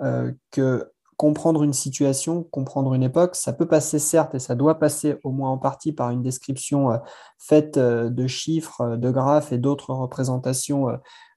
[0.52, 0.93] que
[1.24, 5.32] comprendre une situation, comprendre une époque, ça peut passer certes et ça doit passer au
[5.32, 6.98] moins en partie par une description euh,
[7.40, 10.88] faite euh, de chiffres, euh, de graphes et d'autres représentations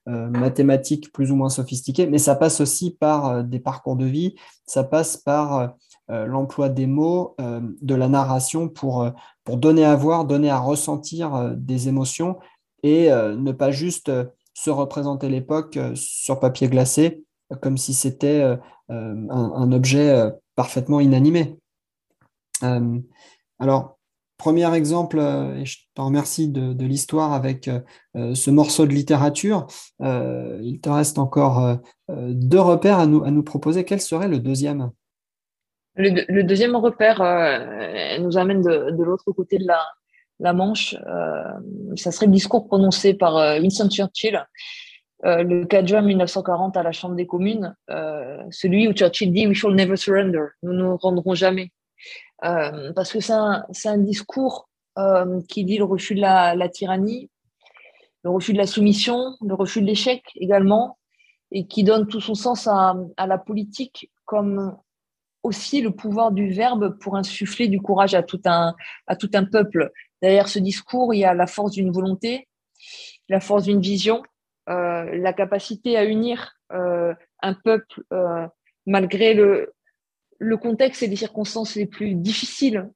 [0.05, 4.85] mathématiques plus ou moins sophistiquées, mais ça passe aussi par des parcours de vie, ça
[4.85, 5.73] passe par
[6.07, 9.05] l'emploi des mots, de la narration pour,
[9.43, 12.37] pour donner à voir, donner à ressentir des émotions
[12.83, 14.09] et ne pas juste
[14.53, 18.55] se représenter l'époque sur papier glacé, comme si c'était euh,
[18.91, 21.57] euh, un, objet euh, parfaitement inanimé.
[23.59, 23.97] alors,
[24.37, 27.69] premier exemple, et je te remercie de, l'histoire avec
[28.15, 29.67] ce morceau de littérature.
[29.99, 31.77] il te reste encore
[32.09, 33.85] deux repères à nous, à nous proposer.
[33.85, 34.89] Quel serait le deuxième?
[35.95, 37.19] Le, deuxième repère
[38.19, 39.85] nous amène de, l'autre côté de la,
[40.39, 40.95] la Manche.
[41.95, 44.43] ça serait le discours prononcé par Winston Churchill
[45.27, 49.45] euh, le 4 juin 1940 à la Chambre des communes, euh, celui où Churchill dit
[49.45, 51.71] We shall never surrender, nous ne nous rendrons jamais.
[52.45, 54.69] Euh, parce que c'est un, discours
[55.47, 57.29] qui dit le refus de la, tyrannie,
[58.23, 60.97] le refus de la soumission, le refus de l'échec également,
[61.51, 64.77] et qui donne tout son sens à, la politique comme
[65.43, 68.75] aussi le pouvoir du verbe pour insuffler du courage à tout un,
[69.51, 69.91] peuple.
[70.21, 72.47] Derrière ce discours, il y a la force d'une volonté,
[73.29, 74.23] la force d'une vision,
[74.67, 78.45] la capacité à unir euh, un peuple euh,
[78.85, 79.73] malgré le,
[80.39, 82.89] le contexte et les circonstances les plus difficiles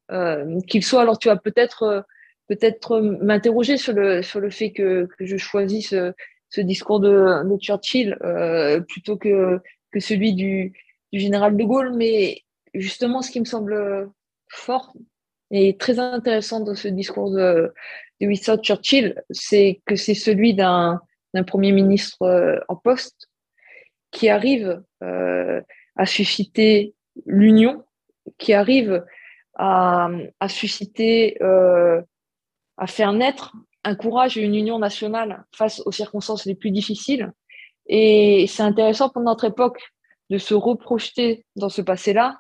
[0.68, 1.02] qu'ils soient.
[1.02, 2.06] Alors tu vas peut-être
[2.48, 5.90] peut-être m'interroger sur le, sur le fait que, que je choisis
[6.50, 7.10] ce, discours de,
[7.50, 8.18] de Churchill
[8.90, 10.74] plutôt que, que celui du,
[11.14, 12.42] du général de Gaulle, mais
[12.74, 14.10] justement, ce qui me semble
[14.50, 14.94] fort
[15.50, 17.74] et très intéressant dans ce discours de,
[18.20, 21.02] de Winston Churchill, c'est que c'est celui d'un
[21.44, 23.30] premier ministre euh, en poste
[24.12, 25.62] qui arrive euh,
[25.96, 26.94] à susciter
[27.26, 27.84] l'union,
[28.38, 29.06] qui arrive
[29.56, 32.02] à, à susciter, euh,
[32.78, 37.32] à faire naître un courage et une union nationale face aux circonstances les plus difficiles.
[37.88, 39.82] Et c'est intéressant pour notre époque
[40.30, 42.38] de se reprojeter dans ce passé-là,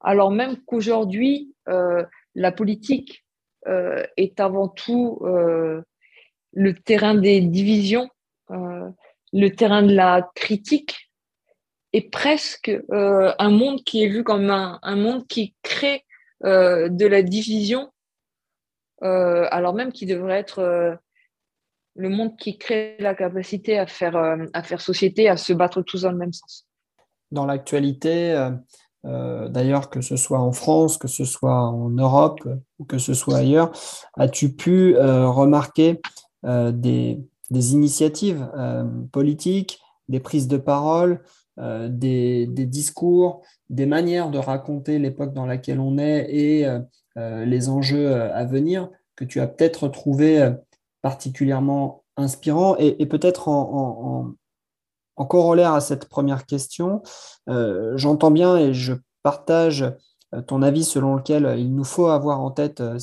[0.00, 3.24] alors même qu'aujourd'hui, euh, la politique
[3.66, 5.82] euh, est avant tout euh,
[6.52, 8.08] le terrain des divisions,
[8.48, 11.10] le terrain de la critique,
[11.92, 16.04] et presque un monde qui est vu comme un, un monde qui crée
[16.42, 17.90] de la division,
[19.00, 20.98] alors même qu'il devrait être
[21.96, 24.16] le monde qui crée la capacité à faire,
[24.52, 26.66] à faire société, à se battre tous dans le même sens.
[27.30, 28.50] Dans l'actualité, euh,
[29.04, 32.40] euh, d'ailleurs que ce soit en France, que ce soit en Europe
[32.78, 33.72] ou que ce soit ailleurs,
[34.14, 36.00] as-tu pu euh, remarquer
[36.44, 37.18] des,
[37.50, 38.48] initiatives
[39.12, 41.22] politiques, des prises de parole,
[41.58, 46.66] des, discours, des manières de raconter l'époque dans laquelle on est et
[47.16, 50.52] les enjeux à venir que tu as peut-être trouvé
[51.02, 54.34] particulièrement inspirants et, peut-être en,
[55.16, 57.02] en corollaire à cette première question,
[57.48, 59.82] euh, j'entends bien et je partage
[60.34, 62.98] euh, ton avis selon lequel il nous faut avoir en tête euh,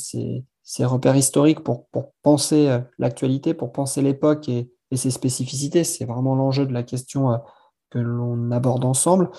[0.64, 1.88] ces, repères historiques pour,
[2.22, 5.84] penser l'actualité, pour penser l'époque et, ses spécificités.
[5.84, 7.42] C'est vraiment l'enjeu de la question
[7.90, 9.32] que l'on aborde ensemble.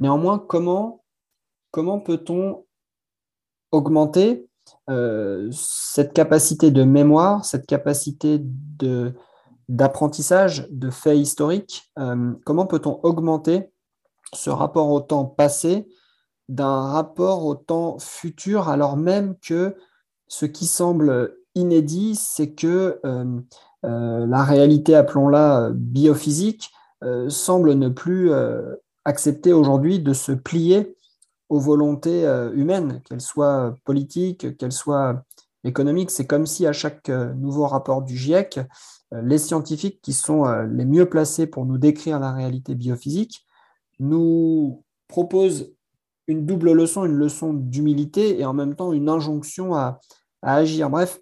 [0.00, 1.00] Néanmoins, comment,
[1.72, 2.66] peut-on
[3.72, 4.46] augmenter
[5.50, 8.38] cette capacité de mémoire, cette capacité
[9.68, 13.70] d'apprentissage de faits historiques, euh, comment peut-on augmenter
[14.32, 15.88] ce rapport au temps passé
[16.48, 19.76] d'un rapport au temps futur, alors même que
[20.28, 23.40] ce qui semble inédit, c'est que euh,
[23.84, 26.70] euh, la réalité, appelons-la biophysique,
[27.28, 28.32] semble ne plus
[29.04, 30.96] accepter aujourd'hui de se plier
[31.48, 35.22] aux volontés humaines, qu'elles soient politiques, qu'elles soient
[35.62, 36.10] économiques.
[36.10, 38.58] C'est comme si à chaque nouveau rapport du GIEC,
[39.14, 43.46] euh, les scientifiques qui sont euh, les mieux placés pour nous décrire la réalité biophysique
[43.98, 45.72] nous proposent
[46.28, 50.00] une double leçon, une leçon d'humilité et en même temps une injonction à,
[50.42, 50.88] agir.
[50.88, 51.18] Bref,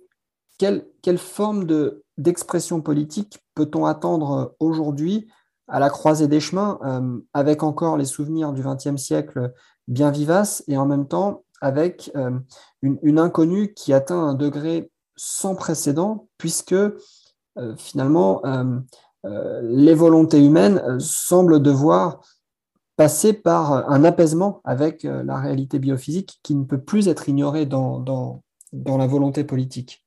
[0.59, 0.85] quelle,
[1.17, 1.67] forme
[2.19, 5.29] d'expression politique peut-on attendre aujourd'hui
[5.69, 9.53] à la croisée des chemins, euh, avec encore les souvenirs du XXe siècle
[9.89, 12.13] bien vivaces et en même temps avec
[12.83, 16.75] une, inconnue qui atteint un degré sans précédent, puisque
[17.59, 18.79] euh, finalement, euh,
[19.25, 22.21] euh, les volontés humaines semblent devoir
[22.97, 28.01] passer par un apaisement avec la réalité biophysique qui ne peut plus être ignorée dans,
[28.01, 30.05] dans, la volonté politique.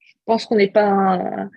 [0.00, 1.48] Je pense qu'on n'est pas,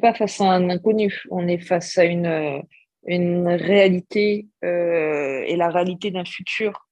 [0.00, 2.62] pas face à un inconnu, on est face à une,
[3.06, 6.88] une réalité et la réalité d'un futur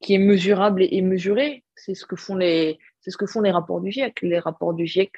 [0.00, 1.64] qui est mesurable et, mesuré.
[1.76, 4.20] C'est ce que font les, c'est ce que font les rapports du GIEC.
[4.22, 5.12] Les rapports du GIEC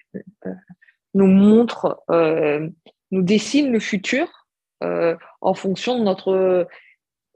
[1.14, 2.68] nous montre, euh,
[3.10, 4.46] nous dessine le futur
[4.82, 6.68] euh, en fonction de notre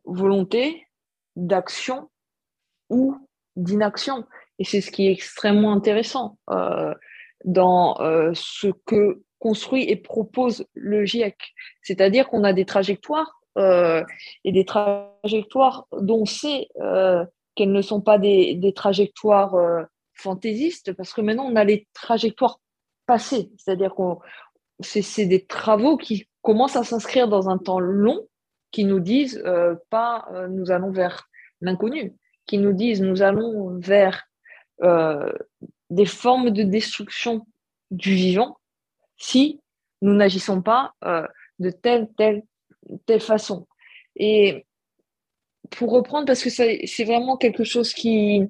[0.05, 0.87] volonté
[1.37, 2.11] d'action
[2.91, 3.17] ou
[3.57, 4.25] d'inaction.
[4.59, 6.95] Et c'est ce qui est extrêmement intéressant euh,
[7.45, 7.97] dans
[8.33, 11.37] ce que construit et propose le GIEC.
[11.83, 16.69] C'est-à-dire qu'on a des trajectoires et des trajectoires dont on sait
[17.55, 19.55] qu'elles ne sont pas des, trajectoires
[20.15, 22.61] fantaisistes, parce que maintenant on a les trajectoires
[23.07, 23.51] passé.
[23.59, 24.21] C'est-à-dire qu'on
[24.81, 28.27] c'est des travaux qui commencent à s'inscrire dans un temps long,
[28.75, 31.29] qui nous disent euh, pas euh, nous allons vers
[31.61, 32.13] l'inconnu,
[32.45, 34.25] qui nous disent nous allons vers
[34.83, 35.33] euh,
[35.91, 37.47] des formes de destruction
[37.93, 38.59] du vivant
[39.17, 39.61] si
[40.03, 40.93] nous n'agissons pas
[41.61, 42.43] de telle, telle,
[43.07, 43.69] telle façon.
[44.17, 44.67] Et
[45.71, 48.43] pour reprendre, parce que c'est vraiment quelque chose qui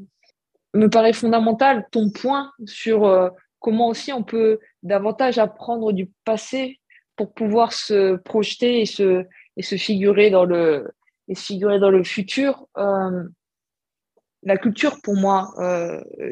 [0.73, 6.81] me paraît fondamental, ton point sur comment aussi on peut davantage apprendre du passé
[7.15, 9.27] pour pouvoir se projeter et se,
[9.57, 10.91] et se figurer dans le
[11.29, 12.67] et figurer dans le futur.
[12.77, 13.25] Euh,
[14.43, 15.55] la culture, pour moi,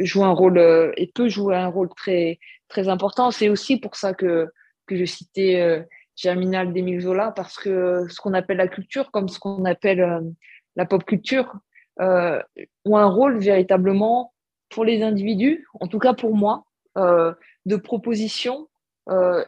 [0.01, 0.59] joue un rôle
[0.99, 3.31] et peut jouer un rôle très, très important.
[3.31, 4.49] C'est aussi pour ça que,
[4.87, 9.39] que je citais Germinal d'Emile Zola, parce que ce qu'on appelle la culture, comme ce
[9.39, 10.35] qu'on appelle
[10.77, 11.55] la pop culture,
[11.99, 14.35] ont un rôle véritablement
[14.69, 16.65] pour les individus, en tout cas pour moi,
[16.97, 18.69] de proposition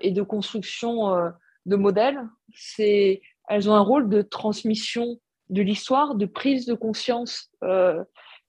[0.00, 1.32] et de construction
[1.66, 2.20] de modèles.
[2.54, 5.18] C'est, elles ont un rôle de transmission
[5.50, 8.02] de l'histoire, de prise de conscience euh,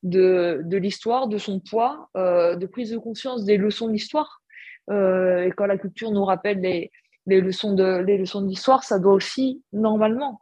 [0.04, 4.42] de, l'histoire, de son poids, euh, de prise de conscience des leçons de l'histoire.
[4.92, 6.92] Euh, et quand la culture nous rappelle les,
[7.28, 10.42] leçons de les leçons l'histoire, ça doit aussi normalement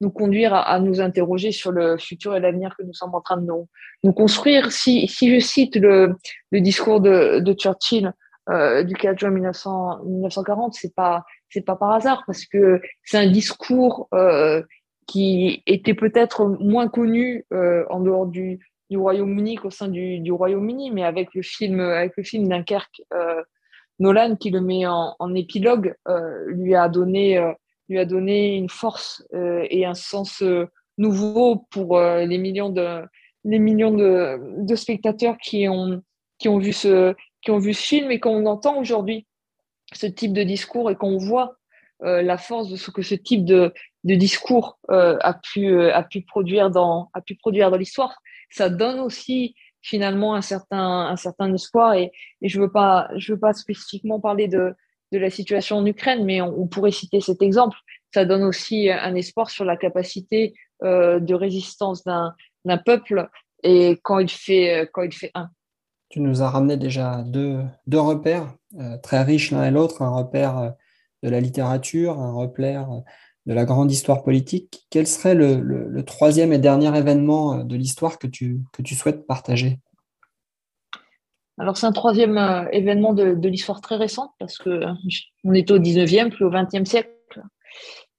[0.00, 3.38] nous conduire à, nous interroger sur le futur et l'avenir que nous sommes en train
[3.38, 4.70] de nous, construire.
[4.72, 6.16] Si, je cite le,
[6.52, 8.12] discours de Churchill
[8.48, 13.30] du 4 juin 1900, 1940, c'est pas c'est pas par hasard parce que c'est un
[13.30, 14.62] discours euh,
[15.06, 20.32] qui était peut-être moins connu euh, en dehors du, du Royaume-Uni qu'au sein du, du
[20.32, 23.42] Royaume-Uni, mais avec le film, avec le film Dunkerque, euh,
[23.98, 27.52] Nolan qui le met en, épilogue euh, lui a donné, euh,
[27.88, 30.42] lui a donné une force euh, et un sens
[30.96, 33.02] nouveau pour les millions de,
[33.44, 36.02] les millions de spectateurs qui ont,
[36.38, 39.26] qui ont vu ce, qui ont vu ce film et qu'on entend aujourd'hui
[39.92, 41.56] ce type de discours et qu'on voit
[42.02, 43.74] euh, la force de ce que ce type de,
[44.04, 48.16] de discours euh, a pu euh, a pu produire dans a pu produire dans l'histoire.
[48.50, 52.10] Ça donne aussi finalement un certain un certain espoir et,
[52.40, 54.74] et je veux pas je veux pas spécifiquement parler de
[55.12, 57.76] de la situation en Ukraine mais on, pourrait citer cet exemple.
[58.14, 63.28] Ça donne aussi un espoir sur la capacité de résistance d'un peuple
[63.62, 65.50] et quand il fait quand il fait un
[66.10, 68.54] tu nous as ramené déjà deux, deux repères
[69.02, 70.74] très riches l'un et l'autre un repère
[71.22, 72.88] de la littérature, un repère
[73.46, 74.86] de la grande histoire politique.
[74.90, 79.78] Quel serait le, troisième et dernier événement de l'histoire que tu, que tu souhaites partager?
[81.58, 84.80] Alors, c'est un troisième euh, événement de, l'histoire très récente parce que
[85.44, 87.10] on est au 19e, puis au 20e siècle.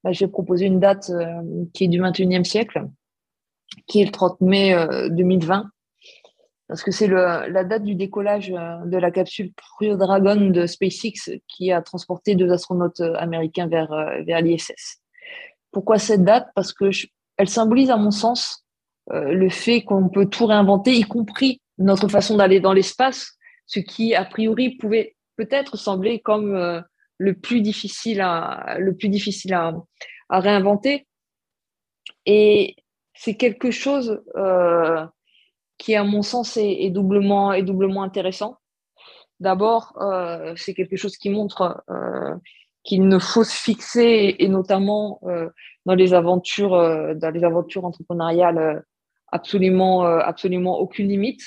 [0.04, 1.42] Là, j'ai proposé une date euh,
[1.74, 2.88] qui est du 21e siècle,
[3.88, 4.76] qui est le 30 mai
[5.10, 5.72] 2020.
[6.72, 11.30] Parce que c'est la date du décollage euh, de la capsule Crew Dragon de SpaceX
[11.50, 15.02] qui a transporté deux astronautes euh, américains vers, euh, vers l'ISS.
[15.74, 16.48] Pourquoi cette date?
[16.56, 16.86] Parce que
[17.36, 18.66] elle symbolise, à mon sens,
[19.10, 24.16] le fait qu'on peut tout réinventer, y compris notre façon d'aller dans l'espace, ce qui
[24.16, 26.84] a priori pouvait peut-être sembler comme
[27.18, 29.74] le plus difficile à le plus difficile à,
[30.30, 31.06] à réinventer.
[32.26, 32.76] Et
[33.14, 34.22] c'est quelque chose
[35.82, 38.58] qui, à mon sens, est, doublement, est doublement intéressant.
[39.40, 42.36] D'abord, euh, c'est quelque chose qui montre euh,
[42.84, 45.50] qu'il ne faut se fixer, et, notamment euh,
[45.88, 46.78] dans les aventures,
[47.16, 48.84] dans les aventures entrepreneuriales,
[49.32, 51.42] absolument, absolument aucune limite.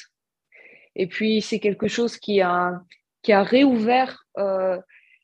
[0.97, 2.81] Et puis, c'est quelque chose qui a,
[3.23, 4.25] qui a réouvert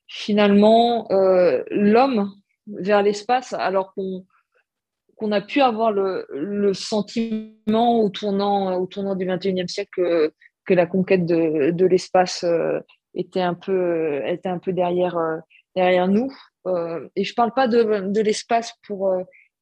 [0.06, 1.08] finalement
[1.70, 2.32] l'homme
[2.68, 4.24] vers l'espace, alors qu'on
[5.20, 10.32] qu'on a pu avoir le, sentiment au tournant, du 21e siècle
[10.66, 12.80] que, la conquête de, l'espace euh,
[13.14, 15.36] était un peu, était un peu derrière, euh,
[15.76, 16.32] derrière nous.
[16.66, 19.12] Euh, et je parle pas de, l'espace pour,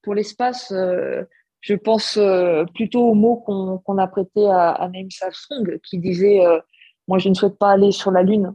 [0.02, 0.72] pour l'espace.
[0.72, 2.20] je pense
[2.74, 6.40] plutôt au mot qu'on a prêté à, à Neil Armstrong qui disait
[7.09, 8.54] Moi, je ne souhaite pas aller sur la Lune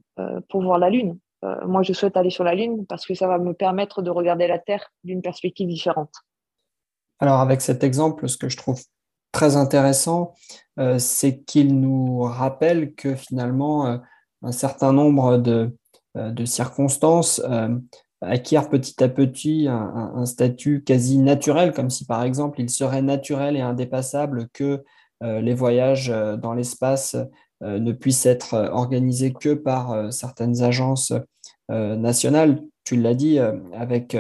[0.50, 1.18] pour voir la Lune.
[1.66, 4.48] moi, je souhaite aller sur la Lune parce que ça va me permettre de regarder
[4.48, 6.14] la Terre d'une perspective différente.
[7.20, 8.82] Alors avec cet exemple, ce que je trouve
[9.34, 10.34] très intéressant,
[10.80, 13.98] euh, c'est qu'il nous rappelle que finalement, euh,
[14.42, 15.76] un certain nombre de,
[16.16, 17.42] euh, circonstances
[18.22, 23.58] acquièrent petit à petit un, statut quasi naturel, comme si par exemple il serait naturel
[23.58, 24.84] et indépassable que
[25.22, 27.18] les voyages dans l'espace
[27.62, 31.14] ne puissent être organisés que par certaines agences
[31.70, 32.62] nationales.
[32.86, 33.40] Tu l'as dit,
[33.74, 34.16] avec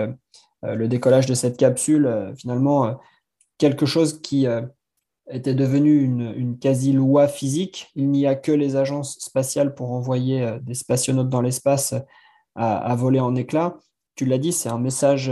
[0.63, 2.93] le décollage de cette capsule, euh, finalement, euh,
[3.57, 4.47] quelque chose qui
[5.29, 7.91] était devenu une, quasi-loi physique.
[7.95, 11.93] Il n'y a que les agences spatiales pour envoyer des spationautes dans l'espace
[12.55, 13.77] à, voler en éclats.
[14.15, 15.31] Tu l'as dit, c'est un message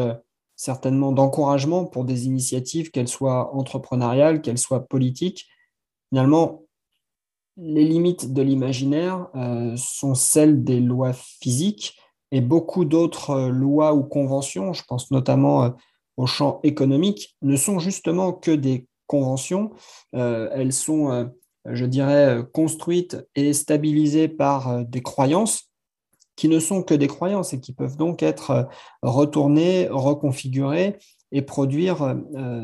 [0.55, 5.49] certainement d'encouragement pour des initiatives, qu'elles soient entrepreneuriales, qu'elles soient politiques.
[6.09, 6.63] Finalement,
[7.57, 9.27] les limites de l'imaginaire
[9.75, 12.00] sont celles des lois physiques
[12.31, 15.69] et beaucoup d'autres euh, lois ou conventions, je pense notamment euh,
[16.17, 19.71] au champ économique, ne sont justement que des conventions.
[20.15, 21.31] Euh, elles sont,
[21.65, 25.69] je dirais, construites et stabilisées par des croyances
[26.35, 28.69] qui ne sont que des croyances et qui peuvent donc être
[29.01, 30.97] retournées, reconfigurées
[31.31, 32.15] et produire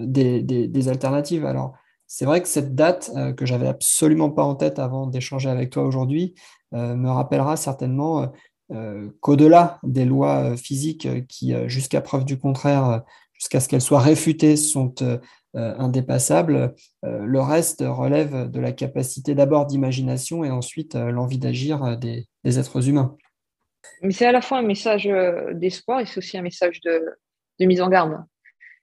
[0.04, 1.46] des, des, alternatives.
[1.46, 1.74] Alors,
[2.06, 5.84] c'est vrai que cette date que j'avais absolument pas en tête avant d'échanger avec toi
[5.84, 6.36] aujourd'hui
[6.72, 8.32] me rappellera certainement
[9.22, 13.04] qu'au-delà des lois physiques qui, jusqu'à preuve du contraire,
[13.34, 14.94] jusqu'à ce qu'elles soient réfutées, sont
[15.54, 22.90] indépassables, le reste relève de la capacité d'abord d'imagination et ensuite l'envie d'agir des, êtres
[22.90, 23.16] humains.
[24.02, 25.10] Mais c'est à la fois un message
[25.54, 27.16] d'espoir et c'est aussi un message de,
[27.66, 28.18] mise en garde.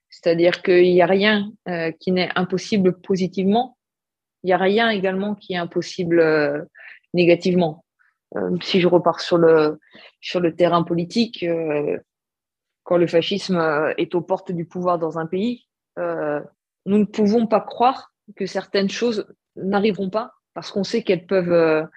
[0.09, 3.77] C'est-à-dire qu'il n'y a rien euh, qui n'est impossible positivement.
[4.43, 6.63] Il n'y a rien également qui est impossible euh,
[7.13, 7.84] négativement.
[8.35, 9.79] Euh, si je repars sur le,
[10.21, 11.45] sur le terrain politique,
[12.83, 15.67] quand le fascisme est aux portes du pouvoir dans un pays,
[15.97, 21.87] nous ne pouvons pas croire que certaines choses n'arriveront pas parce qu'on sait qu'elles peuvent,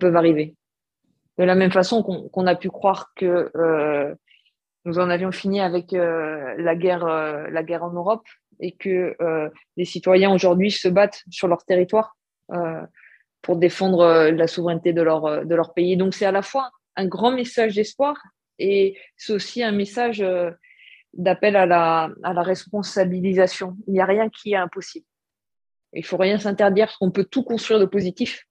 [0.00, 0.56] peuvent arriver.
[1.38, 3.50] De la même façon qu'on a pu croire que
[4.84, 8.26] nous en avions fini avec euh, la guerre, euh, la guerre en Europe
[8.60, 12.16] et que euh, les citoyens aujourd'hui se battent sur leur territoire
[13.44, 15.96] pour défendre la souveraineté de leur, de leur pays.
[15.96, 18.16] Donc c'est à la fois un grand message d'espoir
[18.58, 20.24] et c'est aussi un message
[21.12, 23.76] d'appel à la, à la responsabilisation.
[23.86, 25.06] Il n'y a rien qui est impossible.
[25.92, 28.46] Il faut rien s'interdire parce qu'on peut tout construire de positif.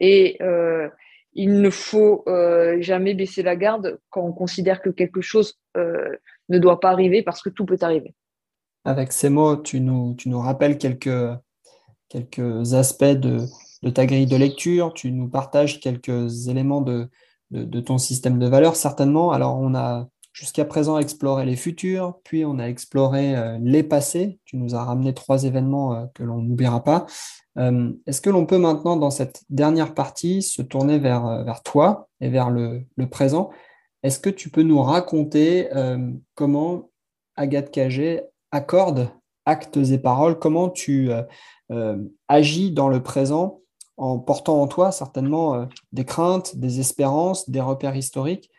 [0.00, 0.88] Et euh,
[1.34, 6.16] il ne faut euh, jamais baisser la garde quand on considère que quelque chose euh,
[6.48, 8.14] ne doit pas arriver parce que tout peut arriver.
[8.84, 11.36] Avec ces mots, tu nous, tu nous rappelles quelques,
[12.08, 13.40] quelques aspects de,
[13.82, 17.08] de, ta grille de lecture, tu nous partages quelques éléments de,
[17.50, 19.32] de, ton système de valeurs, certainement.
[19.32, 24.38] Alors, on a jusqu'à présent exploré les futurs, puis on a exploré euh, les passés.
[24.44, 27.06] Tu nous as ramené trois événements que l'on n'oubliera pas.
[27.58, 31.62] Euh, est-ce que l'on peut maintenant, dans cette dernière partie, se tourner vers, euh, vers
[31.62, 33.50] toi et vers le, présent?
[34.02, 36.90] Est-ce que tu peux nous raconter euh, comment
[37.36, 38.22] Agathe Cagé
[38.52, 39.10] accorde
[39.44, 40.38] actes et paroles?
[40.38, 41.10] Comment tu
[42.28, 43.60] agis dans le présent
[43.98, 48.50] en portant en toi certainement des craintes, des espérances, des repères historiques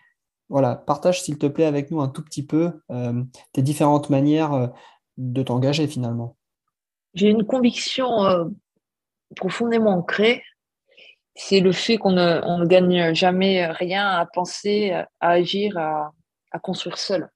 [0.50, 2.82] Voilà, partage s'il te plaît avec nous un tout petit peu
[3.54, 4.72] tes différentes manières
[5.18, 6.36] de t'engager finalement.
[7.14, 8.52] J'ai une conviction
[9.36, 10.44] profondément ancré,
[11.40, 16.12] c'est le fait qu'on ne, gagne jamais rien à penser, à agir, à,
[16.62, 17.30] construire seul.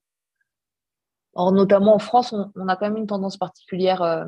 [1.36, 4.02] Or, notamment en France, on, a quand même une tendance particulière.
[4.02, 4.26] Euh,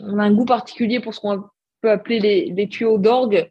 [0.00, 1.44] on a un goût particulier pour ce qu'on
[1.80, 2.20] peut appeler
[2.54, 3.50] les, tuyaux d'orgue.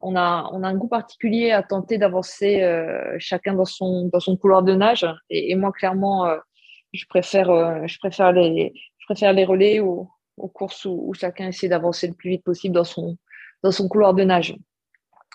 [0.00, 4.20] On a, on a un goût particulier à tenter d'avancer euh, chacun dans son, dans
[4.20, 5.06] son couloir de nage.
[5.28, 6.38] Et, moi, clairement, euh,
[6.92, 10.08] je, préfère, je, préfère les, je préfère les relais ou,
[10.40, 13.16] aux courses où, chacun essaie d'avancer le plus vite possible dans son,
[13.62, 14.56] dans son couloir de nage.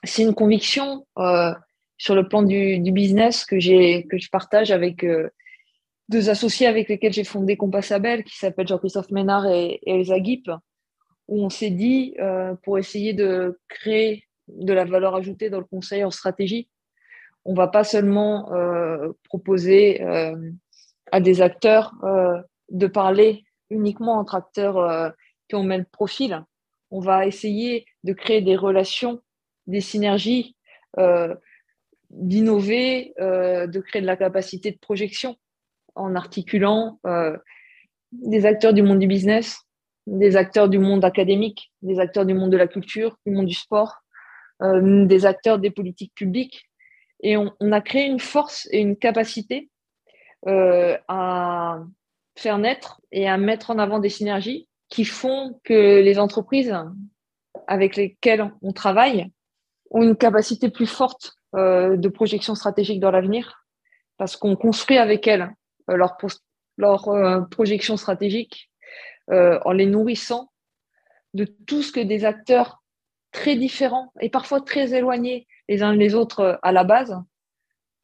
[0.04, 1.54] C'est une conviction euh,
[1.98, 5.30] sur le plan du, business que, que je partage avec euh,
[6.10, 10.50] deux associés avec lesquels j'ai fondé Compass Abel, qui s'appellent Jean-Christophe Ménard et, Elsa Guip,
[11.28, 15.66] où on s'est dit, euh, pour essayer de créer de la valeur ajoutée dans le
[15.66, 16.70] conseil en stratégie,
[17.46, 18.50] on va pas seulement
[19.24, 20.02] proposer
[21.12, 21.94] à des acteurs
[22.70, 25.10] de parler uniquement entre acteurs euh,
[25.48, 26.44] qui ont le même profil.
[26.92, 29.22] On va essayer de créer des relations,
[29.68, 30.56] des synergies,
[30.98, 31.36] euh,
[32.10, 35.36] d'innover, euh, de créer de la capacité de projection
[35.96, 37.00] en articulant
[38.12, 39.60] des acteurs du monde du business,
[40.08, 43.53] des acteurs du monde académique, des acteurs du monde de la culture, du monde du
[43.53, 44.01] sport,
[44.62, 46.70] des acteurs des politiques publiques.
[47.22, 49.70] Et on, a créé une force et une capacité
[50.45, 51.80] à
[52.38, 56.76] faire naître et à mettre en avant des synergies qui font que les entreprises
[57.68, 59.32] avec lesquelles on travaille
[59.91, 63.66] ont une capacité plus forte euh, de projection stratégique dans l'avenir
[64.18, 65.53] parce qu'on construit avec elles
[65.89, 66.18] euh, leur,
[66.78, 68.70] leur euh, projection stratégique
[69.32, 70.52] en les nourrissant
[71.34, 72.84] de tout ce que des acteurs
[73.32, 77.18] très différents et parfois très éloignés les uns des autres à la base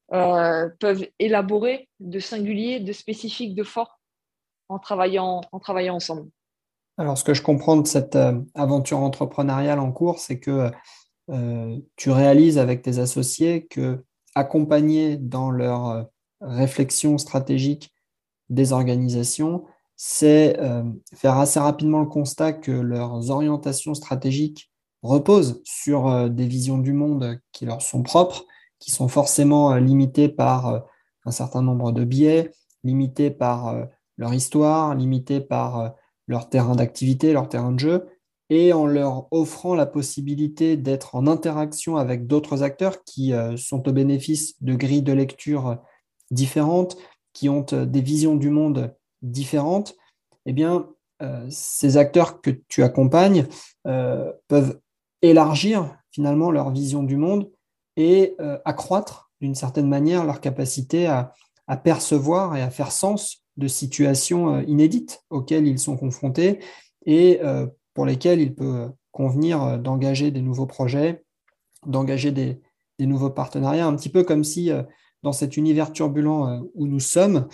[0.10, 4.00] peuvent élaborer de singulier, de spécifique, de fort
[4.72, 6.30] en travaillant, en travaillant ensemble.
[6.98, 10.72] Alors, ce que je comprends de cette euh, aventure entrepreneuriale en cours, c'est que
[11.30, 14.04] euh, tu réalises avec tes associés que
[14.36, 16.04] accompagner dans leur euh,
[16.42, 17.92] réflexion stratégique
[18.50, 19.66] des organisations,
[20.04, 20.58] c'est
[21.14, 24.72] faire assez rapidement le constat que leurs orientations stratégiques
[25.04, 28.46] reposent sur des visions du monde qui leur sont propres,
[28.80, 30.86] qui sont forcément limitées par
[31.26, 32.52] un certain nombre de biais,
[32.84, 33.76] limitées par
[34.22, 35.90] leur histoire, limitée par euh,
[36.28, 38.08] leur terrain d'activité, leur terrain de jeu,
[38.50, 43.88] et en leur offrant la possibilité d'être en interaction avec d'autres acteurs qui euh, sont
[43.90, 45.78] au bénéfice de grilles de lecture
[46.30, 46.98] différentes,
[47.34, 49.96] qui ont euh, des visions du monde différentes,
[50.46, 50.88] eh bien,
[51.50, 53.46] ces acteurs que tu accompagnes
[53.84, 54.80] peuvent
[55.22, 57.50] élargir finalement leur vision du monde
[57.96, 61.34] et accroître d'une certaine manière leur capacité à,
[61.84, 66.60] percevoir et à faire sens de situations inédites auxquelles ils sont confrontés
[67.06, 67.40] et
[67.94, 71.24] pour lesquelles il peut convenir d'engager des nouveaux projets,
[71.86, 72.62] d'engager des,
[73.00, 74.70] nouveaux partenariats, un petit peu comme si
[75.24, 77.48] dans cet univers turbulent où nous sommes,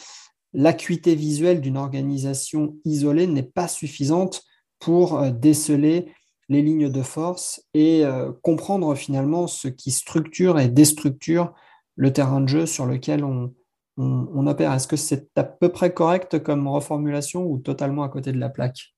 [0.53, 4.43] l'acuité visuelle d'une organisation isolée n'est pas suffisante
[4.79, 6.11] pour euh, déceler
[6.49, 11.53] les lignes de force et euh, comprendre finalement ce qui structure et déstructure
[11.95, 13.53] le terrain de jeu sur lequel on,
[14.47, 14.71] opère.
[14.73, 18.49] Est-ce que c'est à peu près correct comme reformulation ou totalement à côté de la
[18.49, 18.93] plaque?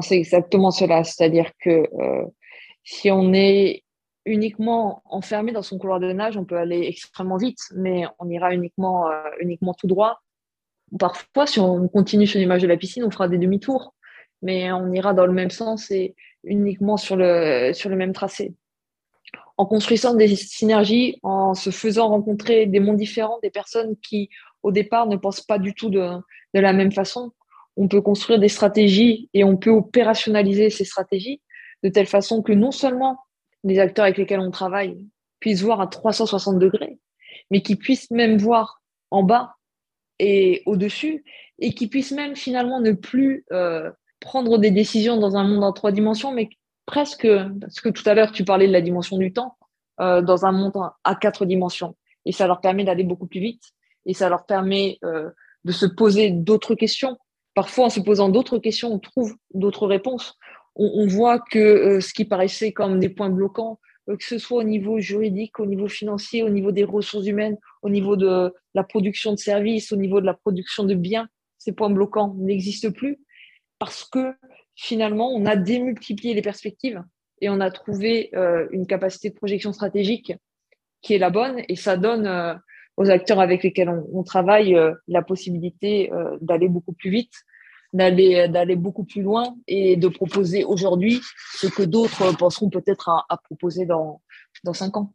[0.00, 1.02] C'est exactement cela.
[1.02, 2.24] C'est-à-dire que euh,
[2.84, 3.82] si on est
[4.24, 8.54] uniquement enfermé dans son couloir de nage, on peut aller extrêmement vite, mais on ira
[8.54, 10.20] uniquement, uniquement tout droit
[10.98, 13.94] parfois, si on continue sur l'image de la piscine, on fera des demi-tours,
[14.42, 16.14] mais on ira dans le même sens et
[16.44, 18.54] uniquement sur le, même tracé.
[19.56, 24.28] En construisant des synergies, en se faisant rencontrer des mondes différents, des personnes qui,
[24.62, 26.10] au départ, ne pensent pas du tout de,
[26.54, 27.32] de la même façon,
[27.76, 31.40] on peut construire des stratégies et on peut opérationnaliser ces stratégies
[31.82, 33.18] de telle façon que non seulement
[33.64, 34.96] les acteurs avec lesquels on travaille
[35.40, 36.98] puissent voir à 360 degrés,
[37.50, 39.56] mais qu'ils puissent même voir en bas
[40.18, 41.24] et au-dessus,
[41.58, 43.90] et qui puissent même finalement ne plus euh,
[44.20, 46.48] prendre des décisions dans un monde en trois dimensions, mais
[46.86, 47.26] presque,
[47.60, 49.56] parce que tout à l'heure tu parlais de la dimension du temps,
[50.00, 50.72] euh, dans un monde
[51.04, 51.96] à quatre dimensions.
[52.24, 53.62] Et ça leur permet d'aller beaucoup plus vite,
[54.06, 55.30] et ça leur permet euh,
[55.64, 57.16] de se poser d'autres questions.
[57.54, 60.36] Parfois, en se posant d'autres questions, on trouve d'autres réponses.
[60.76, 64.98] On, voit que ce qui paraissait comme des points bloquants que ce soit au niveau
[64.98, 69.38] juridique, au niveau financier, au niveau des ressources humaines, au niveau de la production de
[69.38, 71.28] services, au niveau de la production de biens,
[71.58, 73.18] ces points bloquants n'existent plus
[73.78, 74.34] parce que
[74.76, 77.02] finalement, on a démultiplié les perspectives
[77.40, 80.32] et on a trouvé euh, une capacité de projection stratégique
[81.00, 82.54] qui est la bonne et ça donne euh,
[82.96, 84.78] aux acteurs avec lesquels on, travaille
[85.08, 87.32] la possibilité d'aller beaucoup plus vite
[87.94, 91.22] d'aller d'aller beaucoup plus loin et de proposer aujourd'hui
[91.54, 94.20] ce que d'autres penseront peut-être à, proposer dans,
[94.64, 95.14] dans cinq ans.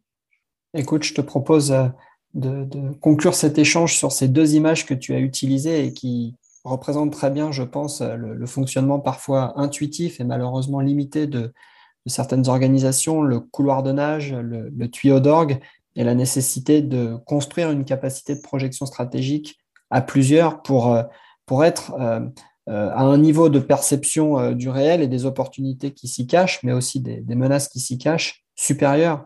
[0.74, 1.86] Écoute, je te propose euh,
[2.34, 7.12] de, conclure cet échange sur ces deux images que tu as utilisées et qui représentent
[7.12, 11.52] très bien, je pense, le, fonctionnement parfois intuitif et malheureusement limité de,
[12.06, 15.60] certaines organisations, le couloir de nage, le, tuyau d'orgue
[15.96, 19.58] et la nécessité de construire une capacité de projection stratégique
[19.90, 21.02] à plusieurs pour, euh,
[21.46, 22.28] pour être euh, euh,
[22.66, 26.72] à un niveau de perception euh, du réel et des opportunités qui s'y cachent, mais
[26.72, 29.24] aussi des, menaces qui s'y cachent, supérieures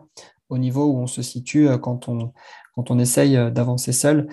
[0.49, 2.31] au niveau où on se situe euh, quand on,
[2.75, 4.27] quand essaye d'avancer seul.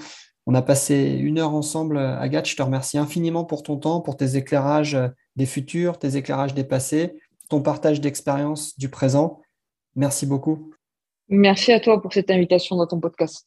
[0.46, 2.48] On a passé une heure ensemble, Agathe.
[2.48, 4.98] Je te remercie infiniment pour ton temps, pour tes éclairages
[5.36, 7.14] des futurs, tes éclairages des passés,
[7.48, 9.40] ton partage d'expérience du présent.
[9.94, 10.72] Merci beaucoup.
[11.28, 13.46] Merci à toi pour cette invitation dans ton podcast.